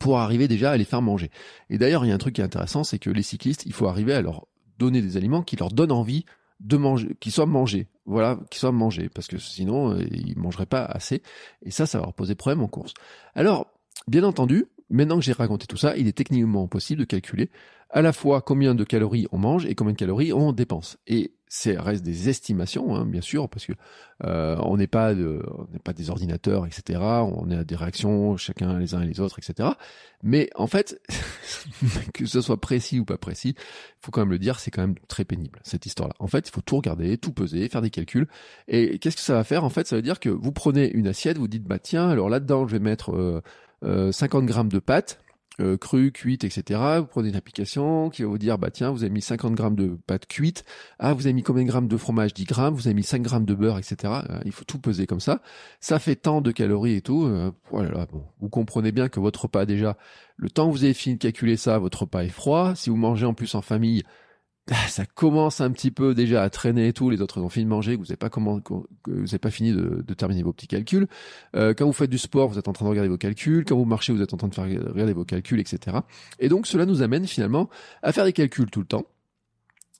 [0.00, 1.30] pour arriver déjà à les faire manger.
[1.70, 3.72] Et d'ailleurs, il y a un truc qui est intéressant, c'est que les cyclistes, il
[3.72, 4.46] faut arriver à leur
[4.78, 6.24] donner des aliments qui leur donnent envie
[6.60, 7.88] de manger, qui soient mangés.
[8.04, 11.22] Voilà, qui soient mangés, parce que sinon, euh, ils mangeraient pas assez.
[11.62, 12.94] Et ça, ça va leur poser problème en course.
[13.34, 13.66] Alors,
[14.06, 17.50] bien entendu, maintenant que j'ai raconté tout ça, il est techniquement possible de calculer
[17.90, 20.98] à la fois combien de calories on mange et combien de calories on dépense.
[21.06, 23.72] Et c'est reste des estimations, hein, bien sûr, parce que
[24.24, 27.00] euh, on n'est pas de, on n'est pas des ordinateurs, etc.
[27.00, 29.70] On a des réactions chacun les uns et les autres, etc.
[30.22, 31.00] Mais en fait,
[32.14, 34.82] que ce soit précis ou pas précis, il faut quand même le dire, c'est quand
[34.82, 36.14] même très pénible cette histoire-là.
[36.18, 38.28] En fait, il faut tout regarder, tout peser, faire des calculs.
[38.66, 39.64] Et qu'est-ce que ça va faire?
[39.64, 42.28] En fait, ça veut dire que vous prenez une assiette, vous dites bah tiens, alors
[42.28, 43.42] là-dedans, je vais mettre euh,
[43.82, 45.20] 50 grammes de pâtes
[45.60, 46.80] euh, crues, cuites, etc.
[46.98, 49.74] Vous prenez une application qui va vous dire, bah tiens, vous avez mis 50 grammes
[49.74, 50.64] de pâte cuite,
[51.00, 53.22] ah, vous avez mis combien de grammes de fromage 10 grammes, vous avez mis 5
[53.22, 53.96] grammes de beurre, etc.
[54.30, 55.40] Euh, il faut tout peser comme ça.
[55.80, 57.24] Ça fait tant de calories et tout.
[57.24, 58.24] Euh, voilà, bon.
[58.40, 59.96] Vous comprenez bien que votre repas, déjà,
[60.36, 62.74] le temps que vous avez fini de calculer ça, votre repas est froid.
[62.76, 64.04] Si vous mangez en plus en famille,
[64.88, 67.10] ça commence un petit peu déjà à traîner et tout.
[67.10, 70.66] Les autres ont fini de manger, vous n'avez pas fini de, de, terminer vos petits
[70.66, 71.06] calculs.
[71.56, 73.64] Euh, quand vous faites du sport, vous êtes en train de regarder vos calculs.
[73.64, 75.98] Quand vous marchez, vous êtes en train de faire regarder vos calculs, etc.
[76.38, 77.68] Et donc cela nous amène finalement
[78.02, 79.04] à faire des calculs tout le temps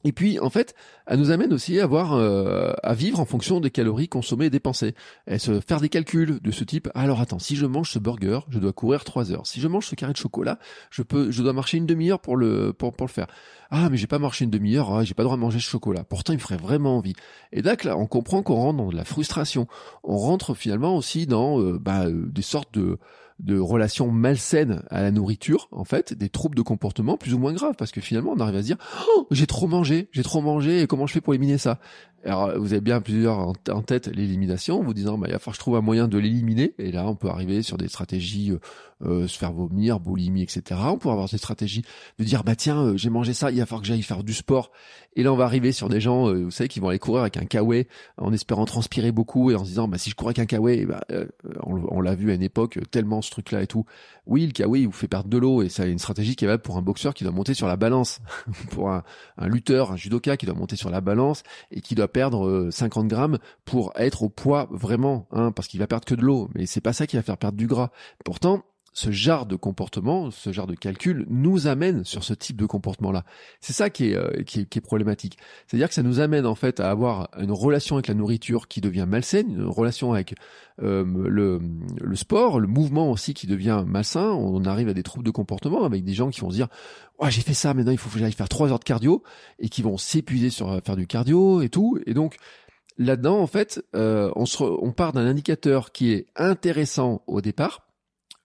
[0.05, 0.75] et puis, en fait,
[1.07, 4.51] elle nous amène aussi à voir, euh, à vivre en fonction des calories consommées et
[4.51, 4.95] dépensées.
[5.27, 6.89] Et se faire des calculs de ce type.
[6.95, 9.47] Alors attends, si je mange ce burger, je dois courir trois heures.
[9.47, 12.37] Si je mange ce carré de chocolat, je peux, je dois marcher une demi-heure pour
[12.37, 13.27] le, pour, pour le faire.
[13.71, 15.69] Ah, mais j'ai pas marché une demi-heure, ah, j'ai pas le droit de manger ce
[15.69, 16.05] chocolat.
[16.05, 17.15] Pourtant, il me ferait vraiment envie.
[17.53, 19.67] Et là, là, on comprend qu'on rentre dans de la frustration.
[20.05, 22.99] On rentre finalement aussi dans euh, bah, euh, des sortes de
[23.39, 27.53] de relations malsaines à la nourriture, en fait, des troubles de comportement plus ou moins
[27.53, 28.79] graves, parce que finalement on arrive à se dire
[29.17, 31.79] oh, j'ai trop mangé, j'ai trop mangé, et comment je fais pour éliminer ça?
[32.25, 35.59] Alors vous avez bien plusieurs en, tête l'élimination, vous disant bah il va falloir que
[35.59, 38.61] je trouve un moyen de l'éliminer, et là on peut arriver sur des stratégies euh,
[39.07, 40.81] euh, se faire vomir, boulimie, etc.
[40.87, 41.85] On pourrait avoir des stratégies
[42.19, 44.35] de dire bah tiens euh, j'ai mangé ça, il va falloir que j'aille faire du
[44.35, 44.73] sport.
[45.15, 47.23] Et là on va arriver sur des gens, euh, vous savez, qui vont aller courir
[47.23, 50.27] avec un kawaii en espérant transpirer beaucoup et en se disant bah si je cours
[50.27, 51.05] avec un kawaii, bah,
[51.63, 53.85] on, on l'a vu à une époque tellement ce truc-là et tout.
[54.27, 56.49] Oui le kawaii vous fait perdre de l'eau et ça a une stratégie qui est
[56.49, 58.19] valable pour un boxeur qui doit monter sur la balance,
[58.71, 59.05] pour un
[59.43, 63.09] lutteur, un judoka qui doit monter sur la balance et qui doit perdre 50 euh,
[63.09, 66.49] grammes pour être au poids vraiment, hein, parce qu'il va perdre que de l'eau.
[66.55, 67.91] Mais c'est pas ça qui va faire perdre du gras.
[68.25, 68.65] Pourtant,
[68.99, 73.25] ce genre de comportement, ce genre de calcul nous amène sur ce type de comportement-là.
[73.61, 75.39] C'est ça qui est, euh, qui est, problématique.
[75.67, 78.81] C'est-à-dire que ça nous amène en fait à avoir une relation avec la nourriture qui
[78.81, 80.35] devient malsaine, une relation avec
[80.83, 81.61] euh, le,
[82.01, 84.33] le sport, le mouvement aussi qui devient malsain.
[84.33, 86.69] On arrive à des troubles de comportement avec des gens qui vont se dire
[87.29, 89.23] j'ai fait ça, maintenant il faut que j'aille faire trois heures de cardio
[89.61, 92.01] et qui vont s'épuiser sur faire du cardio et tout.
[92.07, 92.37] Et donc
[92.99, 97.88] là-dedans, en fait, euh, on, se on part d'un indicateur qui est intéressant au départ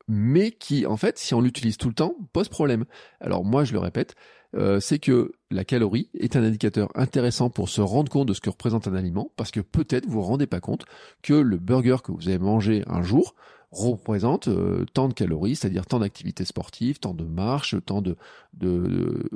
[0.08, 2.86] mais qui, en fait, si on l'utilise tout le temps, pose problème.
[3.20, 4.16] Alors moi, je le répète,
[4.56, 8.42] euh, c'est que la calorie est un indicateur intéressant pour se rendre compte de ce
[8.42, 10.86] que représente un aliment, parce que peut-être vous vous rendez pas compte
[11.22, 13.36] que le burger que vous avez mangé un jour
[13.72, 18.16] représente euh, tant de calories, c'est-à-dire tant d'activités sportives, tant de marches, tant de,
[18.54, 19.28] de,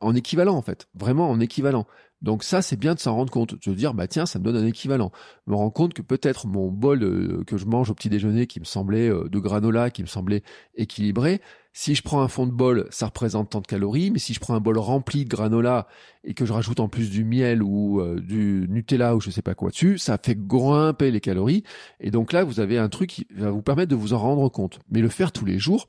[0.00, 1.86] en équivalent en fait, vraiment en équivalent.
[2.24, 4.44] Donc ça, c'est bien de s'en rendre compte, de se dire, bah tiens, ça me
[4.44, 5.12] donne un équivalent.
[5.46, 8.60] me rends compte que peut-être mon bol euh, que je mange au petit déjeuner, qui
[8.60, 10.42] me semblait euh, de granola, qui me semblait
[10.74, 11.42] équilibré,
[11.74, 14.40] si je prends un fond de bol, ça représente tant de calories, mais si je
[14.40, 15.86] prends un bol rempli de granola
[16.22, 19.42] et que je rajoute en plus du miel ou euh, du Nutella ou je sais
[19.42, 21.62] pas quoi dessus, ça fait grimper les calories.
[22.00, 24.48] Et donc là, vous avez un truc qui va vous permettre de vous en rendre
[24.48, 24.78] compte.
[24.90, 25.88] Mais le faire tous les jours,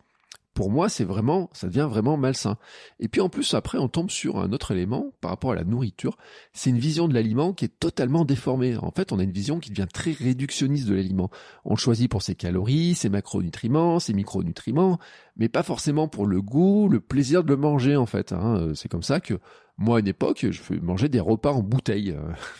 [0.55, 2.57] pour moi, c'est vraiment, ça devient vraiment malsain.
[3.01, 5.65] Et puis en plus, après, on tombe sur un autre élément par rapport à la
[5.65, 6.17] nourriture.
[6.53, 8.77] C'est une vision de l'aliment qui est totalement déformée.
[8.77, 11.29] En fait, on a une vision qui devient très réductionniste de l'aliment.
[11.65, 14.97] On le choisit pour ses calories, ses macronutriments, ses micronutriments,
[15.35, 18.31] mais pas forcément pour le goût, le plaisir de le manger, en fait.
[18.31, 18.71] Hein.
[18.75, 19.39] C'est comme ça que
[19.77, 22.15] moi, à une époque, je mangeais des repas en bouteille,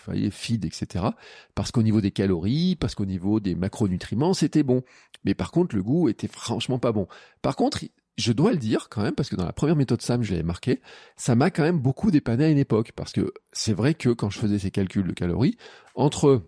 [0.10, 1.06] euh, feed, etc.
[1.54, 4.84] Parce qu'au niveau des calories, parce qu'au niveau des macronutriments, c'était bon.
[5.24, 7.08] Mais par contre, le goût était franchement pas bon.
[7.42, 7.80] Par contre,
[8.18, 10.44] je dois le dire quand même, parce que dans la première méthode SAM, je l'avais
[10.44, 10.82] marqué,
[11.16, 12.92] ça m'a quand même beaucoup dépanné à une époque.
[12.96, 15.58] Parce que c'est vrai que quand je faisais ces calculs de calories,
[15.96, 16.44] entre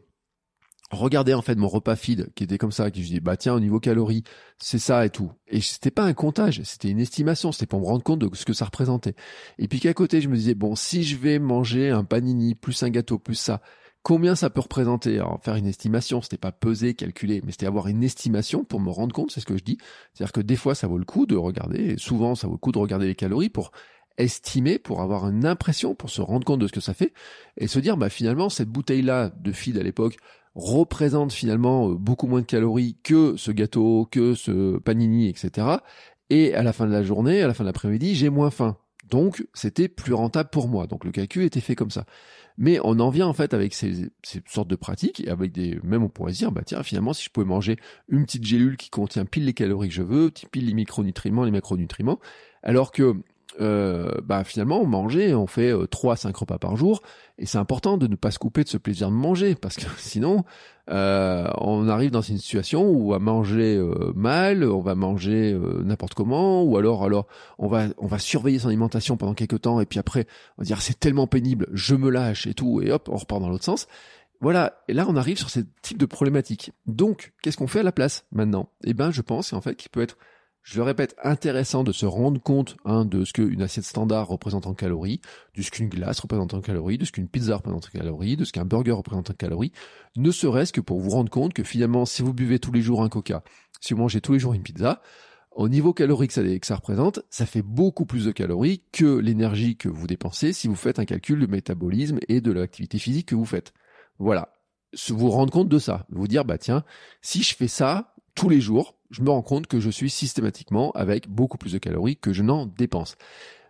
[0.89, 3.54] regarder en fait mon repas feed qui était comme ça, qui je dis bah tiens
[3.54, 4.23] au niveau calories
[4.58, 5.32] c'est ça et tout.
[5.47, 8.45] Et c'était pas un comptage, c'était une estimation, c'était pour me rendre compte de ce
[8.45, 9.15] que ça représentait.
[9.60, 12.84] Et puis qu'à côté je me disais bon si je vais manger un panini plus
[12.84, 13.62] un gâteau plus ça,
[14.02, 15.15] combien ça peut représenter?
[15.15, 18.89] Alors faire une estimation, c'était pas peser, calculer, mais c'était avoir une estimation pour me
[18.89, 19.78] rendre compte, c'est ce que je dis.
[20.13, 22.60] C'est-à-dire que des fois ça vaut le coup de regarder, et souvent ça vaut le
[22.60, 23.71] coup de regarder les calories pour
[24.17, 27.13] estimer, pour avoir une impression, pour se rendre compte de ce que ça fait,
[27.58, 30.17] et se dire bah finalement cette bouteille là de feed à l'époque
[30.58, 35.67] représente finalement euh, beaucoup moins de calories que ce gâteau, que ce panini, etc.
[36.30, 38.76] Et à la fin de la journée, à la fin de l'après-midi, j'ai moins faim.
[39.08, 40.88] Donc, c'était plus rentable pour moi.
[40.88, 42.06] Donc, le calcul était fait comme ça.
[42.58, 44.10] Mais on en vient en fait avec ces,
[44.48, 47.30] sortes de pratiques et avec des, même on pourrait dire, bah tiens, finalement, si je
[47.30, 47.78] pouvais manger
[48.10, 51.52] une petite gélule qui contient pile les calories que je veux, pile les micronutriments, les
[51.52, 52.20] macronutriments,
[52.63, 53.15] alors que
[53.60, 57.02] euh, bah finalement manger on fait euh, 3 5 repas par jour
[57.38, 59.86] et c'est important de ne pas se couper de ce plaisir de manger parce que
[59.98, 60.43] sinon
[60.89, 65.82] euh, on arrive dans une situation où va manger euh, mal, on va manger euh,
[65.84, 69.82] n'importe comment ou alors alors on va on va surveiller son alimentation pendant quelques temps
[69.82, 72.91] et puis après on va dire c'est tellement pénible, je me lâche et tout et
[72.91, 73.88] hop, on repart dans l'autre sens.
[74.39, 76.72] Voilà, et là on arrive sur ce type de problématique.
[76.86, 78.70] Donc, qu'est-ce qu'on fait à la place maintenant?
[78.84, 80.17] Eh ben, je pense en fait qu'il peut être
[80.69, 84.67] je le répète, intéressant de se rendre compte hein, de ce qu'une assiette standard représente
[84.67, 85.21] en calories,
[85.56, 88.43] de ce qu'une glace représente en calories, de ce qu'une pizza représente en calories, de
[88.43, 89.71] ce qu'un burger représente en calories,
[90.17, 93.01] ne serait-ce que pour vous rendre compte que finalement, si vous buvez tous les jours
[93.01, 93.43] un coca,
[93.80, 95.01] si vous mangez tous les jours une pizza,
[95.51, 99.19] au niveau calorique que ça, que ça représente, ça fait beaucoup plus de calories que
[99.19, 103.30] l'énergie que vous dépensez si vous faites un calcul de métabolisme et de l'activité physique
[103.30, 103.71] que vous faites.
[104.19, 104.51] Voilà.
[105.08, 106.06] Vous rendre compte de ça.
[106.10, 106.84] Vous dire, bah tiens,
[107.21, 110.91] si je fais ça tous les jours, je me rends compte que je suis systématiquement
[110.91, 113.15] avec beaucoup plus de calories que je n'en dépense.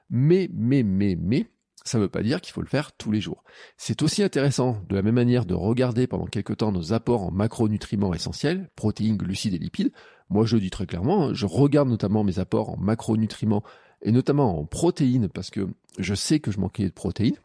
[0.10, 1.48] Mais, mais, mais, mais,
[1.84, 3.44] ça ne veut pas dire qu'il faut le faire tous les jours.
[3.78, 7.32] C'est aussi intéressant de la même manière de regarder pendant quelques temps nos apports en
[7.32, 9.92] macronutriments essentiels, protéines, glucides et lipides.
[10.30, 13.64] Moi, je le dis très clairement, hein, je regarde notamment mes apports en macronutriments
[14.02, 17.38] et notamment en protéines parce que je sais que je manquais de protéines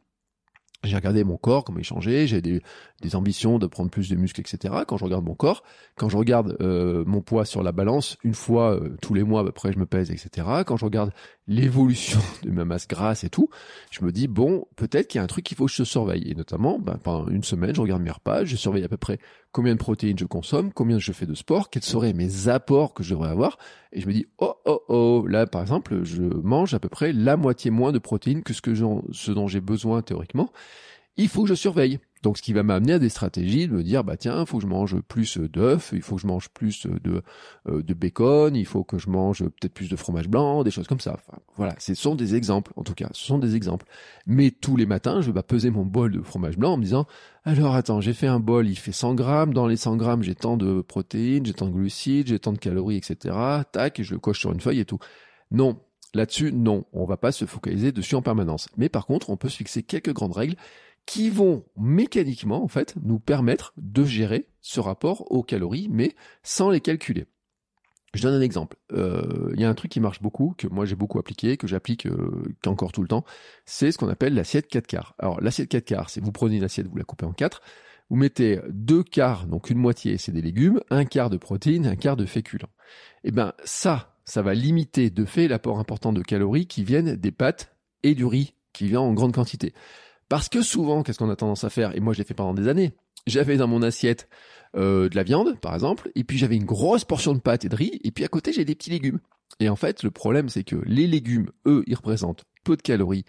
[0.85, 2.61] j'ai regardé mon corps, comment il changeait, j'ai des,
[3.01, 4.75] des, ambitions de prendre plus de muscles, etc.
[4.87, 5.63] Quand je regarde mon corps,
[5.97, 9.47] quand je regarde euh, mon poids sur la balance, une fois euh, tous les mois,
[9.47, 10.47] après je me pèse, etc.
[10.67, 11.13] Quand je regarde
[11.47, 13.49] l'évolution de ma masse grasse et tout,
[13.91, 16.29] je me dis, bon, peut-être qu'il y a un truc qu'il faut que je surveille.
[16.31, 19.19] Et notamment, ben, pendant une semaine, je regarde mes repas, je surveille à peu près
[19.53, 23.03] combien de protéines je consomme, combien je fais de sport, quels seraient mes apports que
[23.03, 23.59] je devrais avoir.
[23.93, 27.13] Et je me dis, oh, oh, oh, là, par exemple, je mange à peu près
[27.13, 30.51] la moitié moins de protéines que ce, que ce dont j'ai besoin théoriquement.
[31.17, 32.01] Il faut que je surveille.
[32.23, 34.59] Donc, ce qui va m'amener à des stratégies de me dire, bah tiens, il faut
[34.59, 37.23] que je mange plus d'œufs, il faut que je mange plus de,
[37.69, 40.87] euh, de bacon, il faut que je mange peut-être plus de fromage blanc, des choses
[40.87, 41.19] comme ça.
[41.57, 43.87] Voilà, ce sont des exemples, en tout cas, ce sont des exemples.
[44.27, 47.07] Mais tous les matins, je vais peser mon bol de fromage blanc en me disant,
[47.45, 50.37] alors attends, j'ai fait un bol, il fait 100 grammes, dans les 100 grammes, j'ai
[50.37, 53.35] tant de protéines, j'ai tant de glucides, j'ai tant de calories, etc.
[53.73, 54.99] Tac, je le coche sur une feuille et tout.
[55.51, 55.81] Non,
[56.15, 58.69] Là-dessus, non, on va pas se focaliser dessus en permanence.
[58.77, 60.57] Mais par contre, on peut se fixer quelques grandes règles
[61.07, 66.71] qui vont mécaniquement en fait nous permettre de gérer ce rapport aux calories, mais sans
[66.71, 67.27] les calculer.
[68.15, 68.77] Je donne un exemple.
[68.93, 71.67] Euh, il y a un truc qui marche beaucoup, que moi j'ai beaucoup appliqué, que
[71.67, 73.25] j'applique euh, encore tout le temps,
[73.65, 75.15] c'est ce qu'on appelle l'assiette 4 quarts.
[75.19, 77.63] Alors l'assiette 4 quarts, c'est vous prenez une assiette, vous la coupez en 4,
[78.11, 81.97] vous mettez deux quarts, donc une moitié c'est des légumes, un quart de protéines, un
[81.97, 82.69] quart de féculents.
[83.25, 87.17] Et eh ben ça, ça va limiter de fait l'apport important de calories qui viennent
[87.17, 89.73] des pâtes et du riz qui vient en grande quantité.
[90.29, 92.55] Parce que souvent, qu'est-ce qu'on a tendance à faire Et moi, je l'ai fait pendant
[92.55, 92.93] des années.
[93.27, 94.29] J'avais dans mon assiette
[94.77, 97.69] euh, de la viande, par exemple, et puis j'avais une grosse portion de pâtes et
[97.69, 99.21] de riz, et puis à côté, j'ai des petits légumes.
[99.61, 103.25] Et en fait, le problème, c'est que les légumes, eux, ils représentent peu de calories,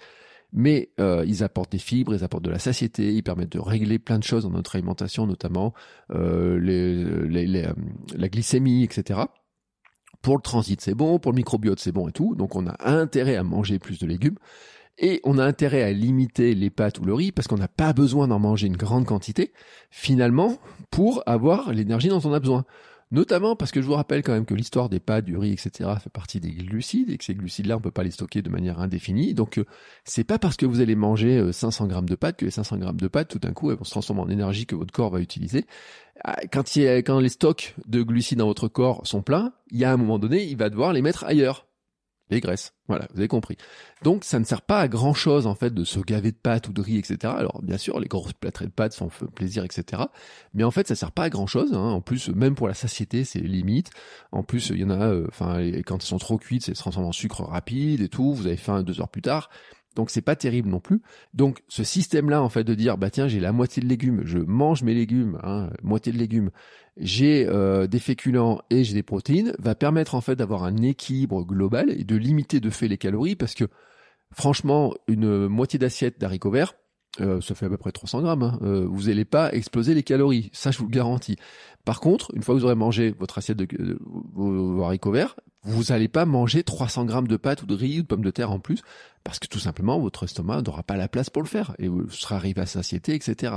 [0.53, 3.99] mais euh, ils apportent des fibres, ils apportent de la satiété, ils permettent de régler
[3.99, 5.73] plein de choses dans notre alimentation, notamment
[6.12, 6.60] euh,
[8.15, 9.21] la glycémie, etc.
[10.21, 12.36] Pour le transit, c'est bon, pour le microbiote, c'est bon et tout.
[12.36, 14.38] Donc on a intérêt à manger plus de légumes.
[14.97, 17.93] Et on a intérêt à limiter les pâtes ou le riz parce qu'on n'a pas
[17.93, 19.51] besoin d'en manger une grande quantité,
[19.89, 20.58] finalement,
[20.91, 22.65] pour avoir l'énergie dont on a besoin.
[23.13, 25.88] Notamment parce que je vous rappelle quand même que l'histoire des pâtes, du riz, etc.
[26.01, 28.79] fait partie des glucides et que ces glucides-là, on peut pas les stocker de manière
[28.79, 29.36] indéfinie.
[29.36, 29.65] Donc, euh,
[30.03, 32.77] c'est pas parce que vous allez manger 500 euh, grammes de pâtes que les 500
[32.77, 35.12] grammes de pâtes, tout d'un coup, elles vont se transformer en énergie que votre corps
[35.12, 35.67] va utiliser.
[36.23, 39.86] Ah, quand, il quand les stocks de glucides dans votre corps sont pleins, il y
[39.86, 41.67] a un moment donné, il va devoir les mettre ailleurs
[42.29, 42.73] les graisses.
[42.88, 43.57] Voilà, vous avez compris.
[44.01, 46.67] Donc ça ne sert pas à grand chose en fait de se gaver de pâtes
[46.67, 47.33] ou de riz, etc.
[47.38, 50.03] Alors bien sûr, les grosses plâtrées de pâtes font plaisir, etc.
[50.53, 51.73] Mais en fait, ça sert pas à grand chose.
[51.73, 51.77] Hein.
[51.77, 53.91] En plus, même pour la satiété, c'est limite.
[54.31, 56.79] En plus, il y en a, euh, enfin, quand elles sont trop cuites, c'est se
[56.79, 58.33] transforme en sucre rapide et tout.
[58.33, 59.49] Vous avez faim deux heures plus tard.
[59.95, 61.01] Donc c'est pas terrible non plus.
[61.34, 64.39] Donc ce système-là, en fait, de dire bah tiens j'ai la moitié de légumes, je
[64.39, 66.49] mange mes légumes, hein, moitié de légumes,
[66.97, 71.43] j'ai euh, des féculents et j'ai des protéines, va permettre en fait d'avoir un équilibre
[71.43, 73.65] global et de limiter de fait les calories parce que
[74.32, 76.73] franchement une moitié d'assiette d'haricots verts,
[77.21, 78.43] euh, ça fait à peu près 300 grammes.
[78.43, 78.60] Hein.
[78.63, 81.36] Euh, vous n'allez pas exploser les calories, ça je vous le garantis.
[81.86, 83.99] Par contre, une fois que vous aurez mangé votre assiette de,
[84.34, 88.02] vos haricots verts, vous n'allez pas manger 300 grammes de pâtes ou de riz ou
[88.04, 88.82] de pommes de terre en plus,
[89.23, 92.10] parce que tout simplement votre estomac n'aura pas la place pour le faire et vous
[92.10, 93.56] serez arrivé à satiété, etc.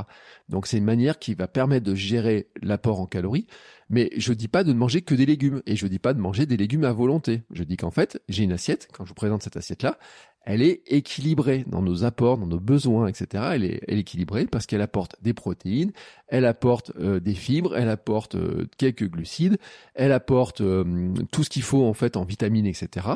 [0.49, 3.47] Donc c'est une manière qui va permettre de gérer l'apport en calories.
[3.89, 6.21] Mais je dis pas de ne manger que des légumes et je dis pas de
[6.21, 7.43] manger des légumes à volonté.
[7.53, 8.89] Je dis qu'en fait j'ai une assiette.
[8.93, 9.99] Quand je vous présente cette assiette là,
[10.47, 13.45] elle est équilibrée dans nos apports, dans nos besoins, etc.
[13.55, 15.93] Elle est, équilibrée parce qu'elle apporte des protéines,
[16.29, 19.59] elle apporte euh, des fibres, elle apporte euh, quelques glucides,
[19.95, 23.09] elle apporte euh, tout ce qu'il faut en fait en vitamines, etc.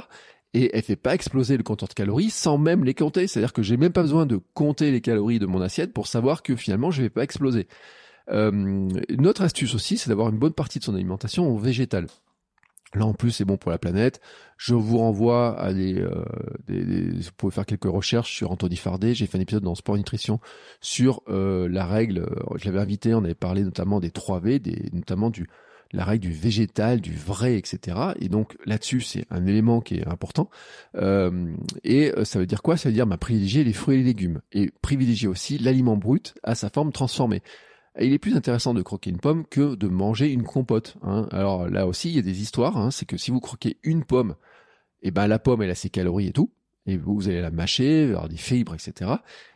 [0.54, 3.28] Et elle fait pas exploser le compteur de calories sans même les compter.
[3.28, 6.42] C'est-à-dire que j'ai même pas besoin de compter les calories de mon assiette pour savoir
[6.42, 7.68] que finalement je vais pas exploser.
[8.28, 12.08] une autre astuce aussi, c'est d'avoir une bonne partie de son alimentation végétale.
[12.94, 14.20] Là en plus c'est bon pour la planète.
[14.56, 16.24] Je vous renvoie à des, euh,
[16.66, 19.14] des, vous pouvez faire quelques recherches sur Anthony Fardet.
[19.14, 20.40] J'ai fait un épisode dans Sport Nutrition
[20.80, 22.26] sur euh, la règle.
[22.56, 24.60] Je l'avais invité, on avait parlé notamment des 3 V,
[24.92, 25.46] notamment du
[25.92, 27.96] la règle du végétal, du vrai, etc.
[28.20, 30.50] Et donc là-dessus c'est un élément qui est important.
[30.96, 31.52] Euh,
[31.84, 32.76] et euh, ça veut dire quoi?
[32.76, 36.34] Ça veut dire bah, privilégier les fruits et les légumes et privilégier aussi l'aliment brut
[36.42, 37.42] à sa forme transformée
[37.98, 40.96] il est plus intéressant de croquer une pomme que de manger une compote.
[41.02, 41.26] Hein.
[41.32, 42.76] Alors là aussi, il y a des histoires.
[42.76, 42.90] Hein.
[42.90, 44.36] C'est que si vous croquez une pomme,
[45.02, 46.50] eh ben la pomme elle a ses calories et tout,
[46.86, 49.10] et vous, allez la mâcher, avoir des fibres, etc.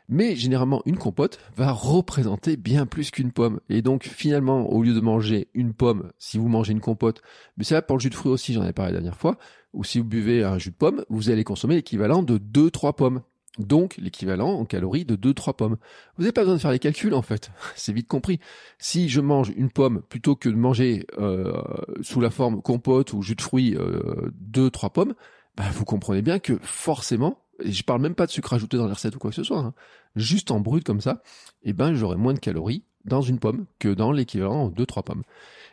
[0.08, 3.60] Mais généralement, une compote va représenter bien plus qu'une pomme.
[3.68, 7.22] Et donc finalement, au lieu de manger une pomme, si vous mangez une compote,
[7.56, 9.38] mais c'est là pour le jus de fruits aussi, j'en ai parlé la dernière fois,
[9.72, 13.22] ou si vous buvez un jus de pomme, vous allez consommer l'équivalent de 2-3 pommes.
[13.58, 15.76] Donc l'équivalent en calories de 2-3 pommes.
[16.16, 18.40] Vous n'avez pas besoin de faire les calculs en fait, c'est vite compris.
[18.78, 21.52] Si je mange une pomme plutôt que de manger euh,
[22.02, 25.14] sous la forme compote ou jus de fruits euh, 2-3 pommes,
[25.56, 28.86] bah, vous comprenez bien que forcément, et je parle même pas de sucre ajouté dans
[28.86, 29.74] les recettes ou quoi que ce soit, hein,
[30.16, 31.22] juste en brut comme ça,
[31.62, 35.22] eh ben j'aurai moins de calories dans une pomme que dans l'équivalent en 2-3 pommes.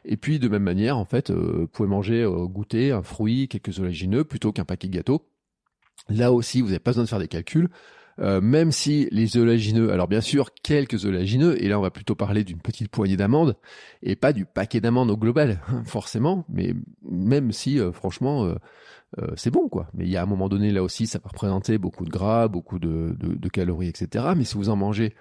[0.06, 3.48] Et puis de même manière, en fait, euh, vous pouvez manger euh, goûter un fruit,
[3.48, 5.26] quelques oléagineux plutôt qu'un paquet de gâteaux
[6.10, 7.70] Là aussi, vous n'avez pas besoin de faire des calculs.
[8.20, 12.14] Euh, même si les oléagineux, alors bien sûr quelques oléagineux, et là on va plutôt
[12.14, 13.56] parler d'une petite poignée d'amandes,
[14.04, 18.56] et pas du paquet d'amandes au global, forcément, mais même si euh, franchement euh,
[19.36, 19.88] c'est bon quoi.
[19.94, 22.48] Mais il y a un moment donné là aussi ça va représenter beaucoup de gras,
[22.48, 24.26] beaucoup de, de, de calories, etc.
[24.36, 25.16] Mais si vous en mangez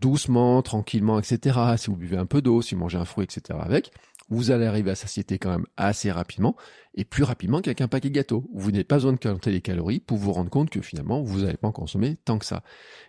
[0.00, 3.58] doucement, tranquillement, etc., si vous buvez un peu d'eau, si vous mangez un fruit, etc.
[3.62, 3.92] avec,
[4.32, 6.56] vous allez arriver à satiété quand même assez rapidement
[6.94, 8.48] et plus rapidement qu'avec un paquet gâteau.
[8.54, 11.40] Vous n'avez pas besoin de compter les calories pour vous rendre compte que finalement vous
[11.40, 12.62] n'avez pas en consommé tant que ça.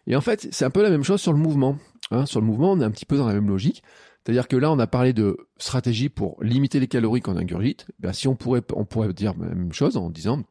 [0.06, 1.78] Et en fait, c'est un peu la même chose sur le mouvement.
[2.12, 2.26] Hein.
[2.26, 3.84] sur le mouvement, on est un petit peu dans la même logique.
[4.24, 7.88] C'est-à-dire que là, on a parlé de stratégie pour limiter les calories qu'on ingurgite.
[8.00, 10.44] Ben, si on pourrait, on pourrait dire la même chose en disant,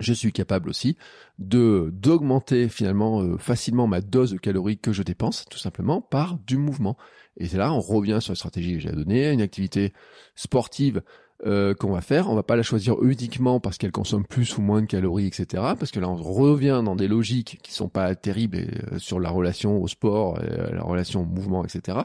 [0.00, 0.96] je suis capable aussi
[1.38, 6.38] de d'augmenter finalement euh, facilement ma dose de calories que je dépense tout simplement par
[6.46, 6.96] du mouvement.
[7.36, 9.92] Et là, on revient sur la stratégie que j'ai donnée, une activité
[10.34, 11.02] sportive
[11.46, 12.28] euh, qu'on va faire.
[12.28, 15.46] On va pas la choisir uniquement parce qu'elle consomme plus ou moins de calories, etc.
[15.78, 19.30] Parce que là, on revient dans des logiques qui sont pas terribles euh, sur la
[19.30, 21.98] relation au sport, euh, la relation au mouvement, etc.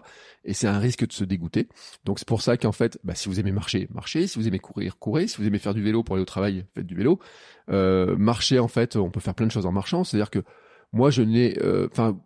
[0.46, 1.68] Et c'est un risque de se dégoûter.
[2.06, 4.28] Donc c'est pour ça qu'en fait, bah, si vous aimez marcher, marchez.
[4.28, 5.28] Si vous aimez courir, courez.
[5.28, 7.20] Si vous aimez faire du vélo pour aller au travail, faites du vélo.
[7.68, 10.04] marcher, en fait, on peut faire plein de choses en marchant.
[10.04, 10.44] C'est-à-dire que
[10.92, 11.58] moi, je n'ai,
[11.92, 12.20] enfin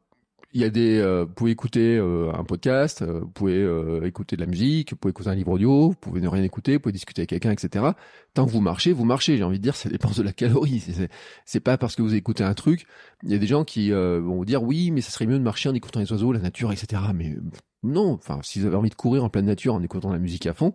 [0.53, 4.37] il y a des, euh, vous pouvez écouter euh, un podcast, euh, vous pouvez écouter
[4.37, 6.79] de la musique, vous pouvez écouter un livre audio, vous pouvez ne rien écouter, vous
[6.79, 7.85] pouvez discuter avec quelqu'un, etc.
[8.33, 9.37] Tant que vous marchez, vous marchez.
[9.37, 10.83] J'ai envie de dire, ça dépend de la calorie.
[11.45, 12.85] C'est pas parce que vous écoutez un truc.
[13.23, 15.43] Il y a des gens qui vont vous dire oui, mais ça serait mieux de
[15.43, 17.01] marcher en écoutant les oiseaux, la nature, etc.
[17.13, 17.35] Mais
[17.83, 18.13] non.
[18.13, 20.53] Enfin, si vous avez envie de courir en pleine nature en écoutant la musique à
[20.53, 20.73] fond,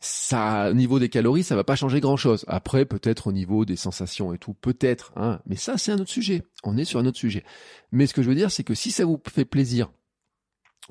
[0.00, 2.44] ça, au niveau des calories, ça va pas changer grand chose.
[2.46, 5.40] Après, peut-être au niveau des sensations et tout, peut-être, hein.
[5.46, 6.42] Mais ça, c'est un autre sujet.
[6.62, 7.44] On est sur un autre sujet.
[7.90, 9.90] Mais ce que je veux dire, c'est que si ça vous fait plaisir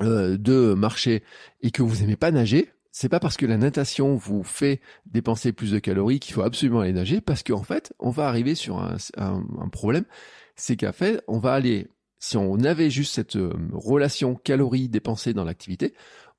[0.01, 1.23] euh, de marcher
[1.61, 5.51] et que vous aimez pas nager, c'est pas parce que la natation vous fait dépenser
[5.51, 8.79] plus de calories qu'il faut absolument aller nager, parce qu'en fait, on va arriver sur
[8.79, 10.05] un, un problème,
[10.55, 11.87] c'est qu'en fait, on va aller,
[12.19, 15.93] si on avait juste cette euh, relation calories dépensées dans l'activité,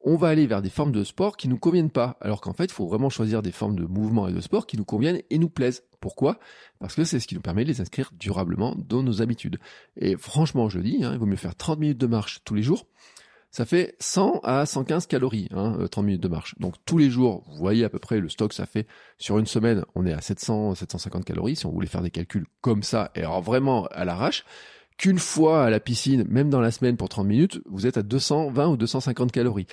[0.04, 2.18] on va aller vers des formes de sport qui nous conviennent pas.
[2.20, 4.76] Alors qu'en fait, il faut vraiment choisir des formes de mouvement et de sport qui
[4.76, 5.82] nous conviennent et nous plaisent.
[6.00, 6.38] Pourquoi?
[6.78, 9.58] Parce que c'est ce qui nous permet de les inscrire durablement dans nos habitudes.
[9.96, 12.54] Et franchement, je le dis, hein, il vaut mieux faire 30 minutes de marche tous
[12.54, 12.86] les jours.
[13.50, 16.58] Ça fait 100 à 115 calories, hein, 30 euh, minutes de marche.
[16.58, 18.86] Donc tous les jours, vous voyez à peu près le stock, ça fait
[19.16, 21.54] sur une semaine, on est à 700, 750 calories.
[21.54, 24.44] Si on voulait faire des calculs comme ça, et alors vraiment à l'arrache,
[24.96, 28.02] qu'une fois à la piscine, même dans la semaine pour 30 minutes, vous êtes à
[28.02, 29.66] 220 ou 250 calories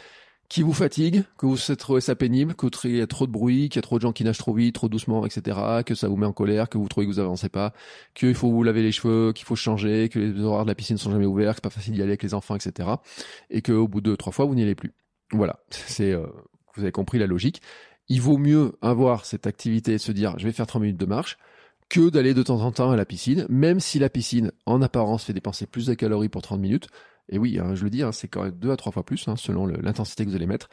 [0.52, 3.70] qui vous fatigue, que vous trouvez ça pénible, que il y a trop de bruit,
[3.70, 6.10] qu'il y a trop de gens qui nagent trop vite, trop doucement, etc., que ça
[6.10, 7.72] vous met en colère, que vous trouvez que vous avancez pas,
[8.16, 10.98] qu'il faut vous laver les cheveux, qu'il faut changer, que les horaires de la piscine
[10.98, 12.90] sont jamais ouverts, que c'est pas facile d'y aller avec les enfants, etc.,
[13.50, 14.92] et qu'au bout de trois fois, vous n'y allez plus.
[15.32, 15.62] Voilà.
[15.70, 16.28] C'est, euh,
[16.76, 17.62] vous avez compris la logique.
[18.10, 21.06] Il vaut mieux avoir cette activité et se dire, je vais faire 30 minutes de
[21.06, 21.38] marche,
[21.92, 25.26] que d'aller de temps en temps à la piscine, même si la piscine, en apparence,
[25.26, 26.88] fait dépenser plus de calories pour 30 minutes,
[27.28, 29.28] et oui, hein, je le dis, hein, c'est quand même deux à trois fois plus,
[29.28, 30.70] hein, selon l'intensité que vous allez mettre.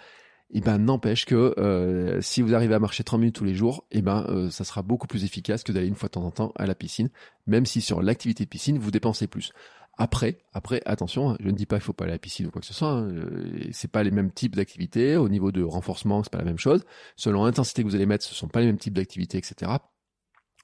[0.50, 3.85] Et ben n'empêche que euh, si vous arrivez à marcher 30 minutes tous les jours,
[3.90, 6.31] et ben euh, ça sera beaucoup plus efficace que d'aller une fois de temps en
[6.31, 7.11] temps à la piscine,
[7.48, 9.52] même si sur l'activité de piscine vous dépensez plus.
[9.98, 12.50] Après, après, attention, je ne dis pas qu'il faut pas aller à la piscine ou
[12.52, 12.94] quoi que ce soit.
[12.94, 15.16] Euh, c'est pas les mêmes types d'activités.
[15.16, 16.85] Au niveau de renforcement, c'est pas la même chose.
[17.16, 19.72] Selon l'intensité que vous allez mettre, ce sont pas les mêmes types d'activités, etc.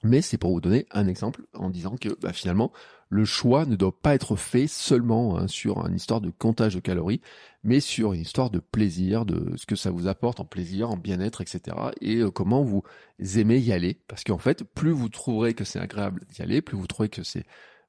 [0.05, 2.71] Mais c'est pour vous donner un exemple en disant que bah, finalement,
[3.09, 6.79] le choix ne doit pas être fait seulement hein, sur une histoire de comptage de
[6.79, 7.21] calories,
[7.63, 10.95] mais sur une histoire de plaisir, de ce que ça vous apporte en plaisir, en
[10.97, 11.75] bien-être, etc.
[12.01, 12.83] Et euh, comment vous
[13.35, 13.99] aimez y aller.
[14.07, 17.23] Parce qu'en fait, plus vous trouverez que c'est agréable d'y aller, plus vous trouverez que
[17.23, 17.45] c'est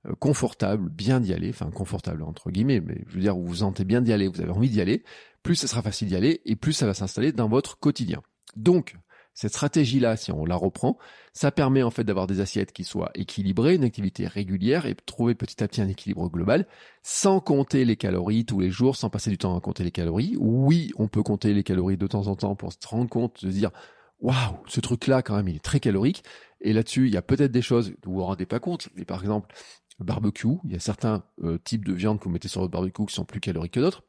[0.06, 3.56] euh, confortable, bien d'y aller, enfin confortable entre guillemets, mais je veux dire, vous vous
[3.56, 5.04] sentez bien d'y aller, vous avez envie d'y aller,
[5.42, 8.22] plus ce sera facile d'y aller et plus ça va s'installer dans votre quotidien.
[8.56, 8.96] Donc,
[9.36, 10.96] cette stratégie-là, si on la reprend,
[11.34, 15.34] ça permet en fait d'avoir des assiettes qui soient équilibrées, une activité régulière et trouver
[15.34, 16.66] petit à petit un équilibre global,
[17.02, 20.36] sans compter les calories tous les jours, sans passer du temps à compter les calories.
[20.40, 23.50] Oui, on peut compter les calories de temps en temps pour se rendre compte, de
[23.50, 23.72] se dire
[24.20, 26.24] waouh, ce truc-là quand même il est très calorique.
[26.62, 28.88] Et là-dessus, il y a peut-être des choses où vous vous rendez pas compte.
[28.96, 29.54] Mais par exemple,
[29.98, 32.72] le barbecue, il y a certains euh, types de viande que vous mettez sur votre
[32.72, 34.02] barbecue qui sont plus caloriques que d'autres.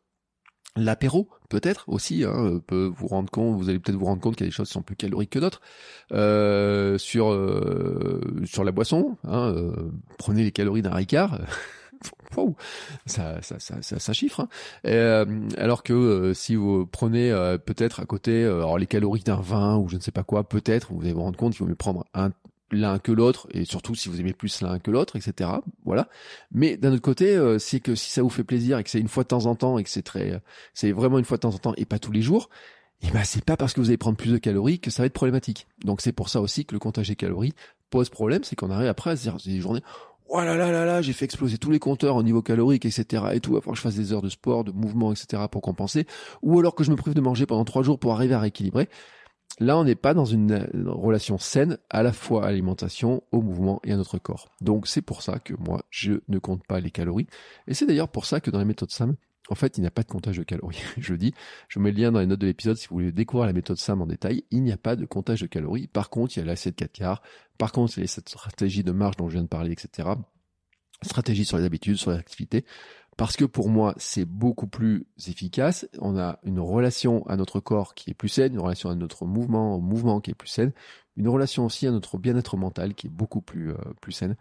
[0.78, 4.36] L'apéro, peut-être aussi, hein, euh, peut vous rendre compte, vous allez peut-être vous rendre compte
[4.36, 5.62] qu'il y a des choses qui sont plus caloriques que d'autres.
[6.12, 9.56] Euh, sur euh, sur la boisson, hein,
[10.18, 11.40] prenez les calories d'un Ricard.
[13.08, 14.48] ça, ça, ça, ça, chiffre.
[14.86, 15.26] Hein.
[15.58, 17.32] alors que si vous prenez
[17.66, 20.94] peut-être à côté alors les calories d'un vin ou je ne sais pas quoi, peut-être
[20.94, 22.32] vous allez vous rendre compte qu'il vaut mieux prendre un,
[22.72, 25.50] l'un que l'autre, et surtout si vous aimez plus l'un que l'autre, etc.
[25.86, 26.10] Voilà.
[26.52, 29.00] Mais d'un autre côté, euh, c'est que si ça vous fait plaisir et que c'est
[29.00, 30.42] une fois de temps en temps et que c'est très,
[30.74, 32.50] c'est vraiment une fois de temps en temps et pas tous les jours,
[33.02, 35.04] et eh ben c'est pas parce que vous allez prendre plus de calories que ça
[35.04, 35.68] va être problématique.
[35.86, 37.54] Donc c'est pour ça aussi que le comptage des calories
[37.90, 39.84] pose problème, c'est qu'on arrive après à se dire des journées,
[40.30, 43.24] oh là là là là, j'ai fait exploser tous les compteurs au niveau calorique, etc.
[43.34, 45.44] et tout, il que je fasse des heures de sport, de mouvement, etc.
[45.50, 46.06] pour compenser,
[46.42, 48.90] ou alors que je me prive de manger pendant trois jours pour arriver à rééquilibrer.
[49.60, 53.80] Là, on n'est pas dans une, relation saine à la fois à l'alimentation, au mouvement
[53.84, 54.52] et à notre corps.
[54.62, 57.28] Donc c'est pour ça que moi, je ne compte pas les calories.
[57.68, 59.16] Et c'est d'ailleurs pour ça que dans les méthodes SAM,
[59.50, 60.82] En fait, il n'y a pas de comptage de calories.
[60.98, 61.34] je dis,
[61.70, 63.78] je mets le lien dans les notes de l'épisode si vous voulez découvrir la méthode
[63.78, 64.44] SAM en détail.
[64.52, 65.88] Il n'y a pas de comptage de calories.
[65.88, 67.22] Par contre, il y a l'assiette 4 quarts.
[67.58, 70.10] Par contre, il y a cette stratégie de marge dont je viens de parler, etc.
[71.02, 72.66] Stratégie sur les habitudes, sur les activités
[73.18, 75.88] parce que pour moi, c'est beaucoup plus efficace.
[76.00, 79.26] On a une relation à notre corps qui est plus saine, une relation à notre
[79.26, 80.72] mouvement, au mouvement qui est plus saine,
[81.18, 84.38] une relation aussi à notre bien-être mental qui est beaucoup plus, euh, plus saine.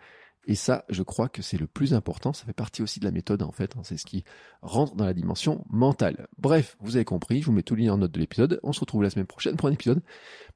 [0.49, 2.33] Et ça, je crois que c'est le plus important.
[2.33, 3.75] Ça fait partie aussi de la méthode, en fait.
[3.77, 3.81] Hein.
[3.83, 4.25] C'est ce qui
[4.63, 6.29] rentre dans la dimension mentale.
[6.39, 7.41] Bref, vous avez compris.
[7.41, 8.61] Je vous mets tout le lien en note de l'épisode.
[8.63, 10.03] On se retrouve la semaine prochaine pour un épisode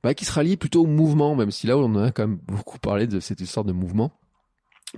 [0.05, 2.39] bah, qui sera lié plutôt au mouvement, même si là, on en a quand même
[2.47, 4.13] beaucoup parlé de cette histoire de mouvement.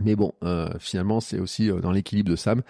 [0.01, 2.63] Mais bon, euh, finalement, c'est aussi euh, dans l'équilibre de Sam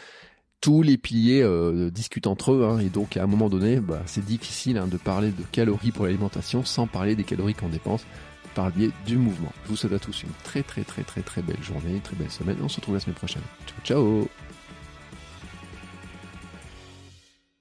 [0.62, 4.00] tous les piliers euh, discutent entre eux, hein, et donc à un moment donné, bah,
[4.06, 8.06] c'est difficile hein, de parler de calories pour l'alimentation sans parler des calories qu'on dépense
[8.54, 9.52] par le biais du mouvement.
[9.64, 12.16] Je vous souhaite à tous une très très très très très belle journée, une très
[12.16, 13.42] belle semaine, on se retrouve la semaine prochaine.
[13.66, 14.28] Ciao ciao